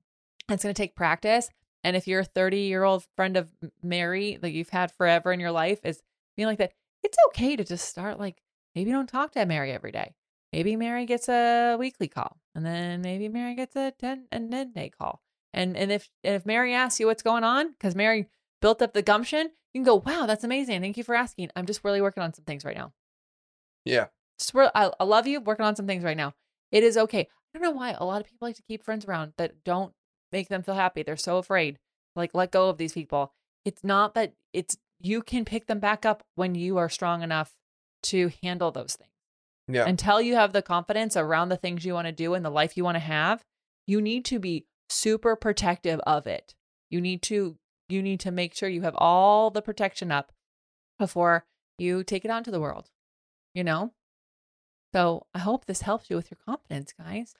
It's 0.49 0.63
going 0.63 0.73
to 0.73 0.79
take 0.79 0.95
practice. 0.95 1.49
And 1.85 1.95
if 1.95 2.07
your 2.07 2.23
30 2.23 2.61
year 2.61 2.83
old 2.83 3.05
friend 3.15 3.37
of 3.37 3.47
Mary 3.83 4.39
that 4.41 4.49
you've 4.49 4.69
had 4.69 4.91
forever 4.91 5.31
in 5.31 5.39
your 5.39 5.51
life 5.51 5.79
is 5.83 6.01
being 6.35 6.47
like 6.47 6.57
that, 6.57 6.73
it's 7.03 7.17
okay 7.27 7.55
to 7.55 7.63
just 7.63 7.87
start 7.87 8.19
like 8.19 8.41
maybe 8.73 8.89
don't 8.89 9.07
talk 9.07 9.33
to 9.33 9.45
Mary 9.45 9.71
every 9.71 9.91
day. 9.91 10.15
Maybe 10.51 10.75
Mary 10.75 11.05
gets 11.05 11.29
a 11.29 11.75
weekly 11.77 12.07
call, 12.07 12.37
and 12.55 12.65
then 12.65 13.01
maybe 13.01 13.29
Mary 13.29 13.53
gets 13.53 13.75
a 13.75 13.93
10 13.99 14.25
and 14.31 14.51
10 14.51 14.71
day 14.71 14.89
call. 14.89 15.21
And 15.53 15.77
and 15.77 15.91
if 15.91 16.09
and 16.23 16.33
if 16.33 16.43
Mary 16.43 16.73
asks 16.73 16.99
you 16.99 17.05
what's 17.05 17.21
going 17.21 17.43
on, 17.43 17.73
because 17.73 17.93
Mary 17.93 18.29
built 18.63 18.81
up 18.81 18.93
the 18.93 19.03
gumption, 19.03 19.51
you 19.73 19.79
can 19.79 19.83
go, 19.83 19.95
"Wow, 19.95 20.25
that's 20.25 20.43
amazing! 20.43 20.81
Thank 20.81 20.97
you 20.97 21.03
for 21.03 21.13
asking. 21.13 21.51
I'm 21.55 21.67
just 21.67 21.83
really 21.83 22.01
working 22.01 22.23
on 22.23 22.33
some 22.33 22.45
things 22.45 22.65
right 22.65 22.75
now. 22.75 22.93
Yeah. 23.83 24.07
Just 24.39 24.55
re- 24.55 24.71
I, 24.73 24.91
I 24.99 25.03
love 25.03 25.27
you. 25.27 25.39
Working 25.39 25.65
on 25.65 25.75
some 25.75 25.85
things 25.85 26.03
right 26.03 26.17
now. 26.17 26.33
It 26.71 26.83
is 26.83 26.97
okay. 26.97 27.27
I 27.53 27.59
don't 27.59 27.61
know 27.61 27.77
why 27.77 27.91
a 27.91 28.05
lot 28.05 28.21
of 28.21 28.27
people 28.27 28.47
like 28.47 28.55
to 28.55 28.63
keep 28.63 28.83
friends 28.83 29.05
around 29.05 29.33
that 29.37 29.63
don't 29.63 29.93
make 30.35 30.49
them 30.49 30.61
feel 30.63 30.75
happy. 30.75 31.01
They're 31.01 31.15
so 31.17 31.37
afraid. 31.37 31.79
Like 32.15 32.31
let 32.33 32.51
go 32.51 32.69
of 32.69 32.77
these 32.77 32.93
people. 32.93 33.31
It's 33.63 33.83
not 33.83 34.13
that 34.15 34.33
it's 34.53 34.77
you 34.99 35.21
can 35.21 35.45
pick 35.45 35.67
them 35.67 35.79
back 35.79 36.05
up 36.05 36.23
when 36.35 36.55
you 36.55 36.77
are 36.77 36.89
strong 36.89 37.21
enough 37.23 37.53
to 38.03 38.31
handle 38.43 38.71
those 38.71 38.95
things 38.95 39.11
Yeah. 39.67 39.85
until 39.87 40.21
you 40.21 40.35
have 40.35 40.51
the 40.53 40.61
confidence 40.61 41.15
around 41.17 41.49
the 41.49 41.57
things 41.57 41.85
you 41.85 41.93
want 41.93 42.07
to 42.07 42.11
do 42.11 42.33
and 42.33 42.45
the 42.45 42.49
life 42.49 42.75
you 42.77 42.83
want 42.83 42.95
to 42.95 42.99
have 43.17 43.43
you 43.87 43.99
need 44.01 44.23
to 44.25 44.39
be 44.39 44.65
super 44.89 45.35
protective 45.35 45.99
of 46.01 46.27
it 46.27 46.53
you 46.91 47.01
need 47.01 47.21
to 47.23 47.57
you 47.89 48.01
need 48.03 48.19
to 48.21 48.31
make 48.31 48.53
sure 48.55 48.69
you 48.69 48.83
have 48.83 48.95
all 48.97 49.49
the 49.49 49.61
protection 49.61 50.11
up 50.11 50.31
before 50.99 51.45
you 51.77 52.03
take 52.03 52.23
it 52.25 52.31
out 52.31 52.37
into 52.39 52.51
the 52.51 52.59
world 52.61 52.89
you 53.53 53.63
know 53.63 53.91
so 54.93 55.25
i 55.33 55.39
hope 55.39 55.65
this 55.65 55.81
helps 55.81 56.09
you 56.09 56.15
with 56.15 56.29
your 56.31 56.37
confidence 56.45 56.93
guys 56.93 57.33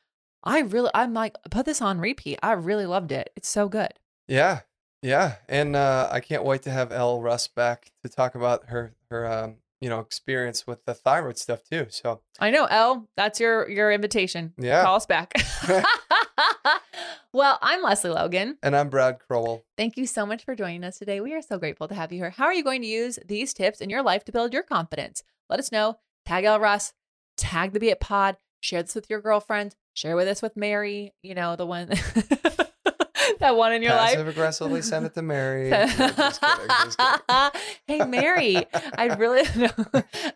i 0.45 0.59
really 0.59 0.89
i'm 0.93 1.13
like 1.13 1.35
put 1.51 1.65
this 1.65 1.81
on 1.81 1.99
repeat 1.99 2.37
i 2.43 2.51
really 2.51 2.85
loved 2.85 3.11
it 3.11 3.31
it's 3.35 3.49
so 3.49 3.67
good 3.69 3.91
Yeah, 4.27 4.61
yeah, 5.01 5.35
and 5.47 5.75
uh, 5.75 6.09
I 6.11 6.19
can't 6.19 6.43
wait 6.43 6.63
to 6.63 6.71
have 6.71 6.91
Elle 6.91 7.21
Russ 7.21 7.47
back 7.47 7.91
to 8.03 8.09
talk 8.09 8.33
about 8.33 8.65
her 8.69 8.95
her 9.11 9.31
um, 9.31 9.57
you 9.79 9.87
know 9.89 9.99
experience 9.99 10.65
with 10.65 10.83
the 10.85 10.95
thyroid 10.95 11.37
stuff 11.37 11.61
too. 11.63 11.85
So 11.89 12.21
I 12.39 12.49
know, 12.49 12.65
Elle. 12.65 13.07
That's 13.15 13.39
your 13.39 13.69
your 13.69 13.91
invitation. 13.91 14.53
Yeah. 14.57 14.81
Call 14.83 14.95
us 14.95 15.05
back. 15.05 15.33
well, 17.33 17.59
I'm 17.61 17.81
Lesley 17.83 18.09
Logan. 18.09 18.57
and 18.63 18.75
I'm 18.75 18.89
Brad 18.89 19.19
Crowell. 19.19 19.63
Thank 19.77 19.97
you 19.97 20.07
so 20.07 20.25
much 20.25 20.43
for 20.43 20.55
joining 20.55 20.83
us 20.83 20.97
today. 20.97 21.19
We 21.21 21.33
are 21.33 21.41
so 21.41 21.57
grateful 21.59 21.87
to 21.87 21.93
have 21.95 22.11
you 22.11 22.17
here. 22.19 22.31
How 22.31 22.45
are 22.45 22.53
you 22.53 22.63
going 22.63 22.81
to 22.81 22.87
use 22.87 23.19
these 23.25 23.53
tips 23.53 23.81
in 23.81 23.89
your 23.89 24.01
life 24.01 24.23
to 24.25 24.31
build 24.31 24.53
your 24.53 24.63
confidence? 24.63 25.23
Let 25.49 25.59
us 25.59 25.71
know. 25.71 25.99
Tag 26.25 26.45
Elle 26.45 26.59
Russ, 26.59 26.93
tag 27.37 27.73
the 27.73 27.79
Be 27.79 27.89
It 27.89 27.99
Pod, 27.99 28.37
share 28.65 28.81
this 28.81 28.95
with 28.95 29.09
your 29.09 29.21
girlfriend, 29.21 29.75
share 29.93 30.15
with 30.15 30.27
us 30.27 30.41
with 30.41 30.57
Mary, 30.57 31.13
you 31.21 31.35
know, 31.35 31.55
the 31.55 31.65
one 31.65 31.87
that 33.39 33.55
one 33.55 33.73
in 33.73 33.81
your 33.81 33.93
life. 33.93 34.15
Passive 34.15 34.27
aggressively 34.27 34.81
send 34.81 35.05
it 35.05 35.13
to 35.13 35.21
Mary. 35.21 35.69
Just 35.69 36.41
kidding, 36.41 36.67
just 36.67 36.97
kidding. 36.97 37.61
hey 37.87 38.05
Mary, 38.05 38.65
I 38.97 39.15
really 39.15 39.43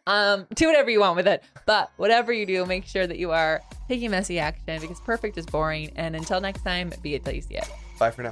um 0.08 0.48
do 0.56 0.68
whatever 0.68 0.90
you 0.90 1.00
want 1.00 1.16
with 1.16 1.28
it. 1.28 1.44
But 1.66 1.92
whatever 1.98 2.32
you 2.32 2.46
do, 2.46 2.66
make 2.66 2.86
sure 2.86 3.08
that 3.08 3.18
you 3.18 3.32
are 3.32 3.62
taking 3.88 4.12
messy 4.12 4.40
action 4.40 4.80
because 4.80 5.00
perfect 5.02 5.38
is 5.38 5.46
boring. 5.46 5.92
And 5.96 6.16
until 6.16 6.40
next 6.40 6.64
time, 6.64 6.94
be 7.02 7.16
it 7.16 7.26
till 7.26 7.34
you 7.34 7.42
see 7.42 7.56
it. 7.58 7.70
Bye 7.98 8.12
for 8.12 8.24
now. 8.24 8.32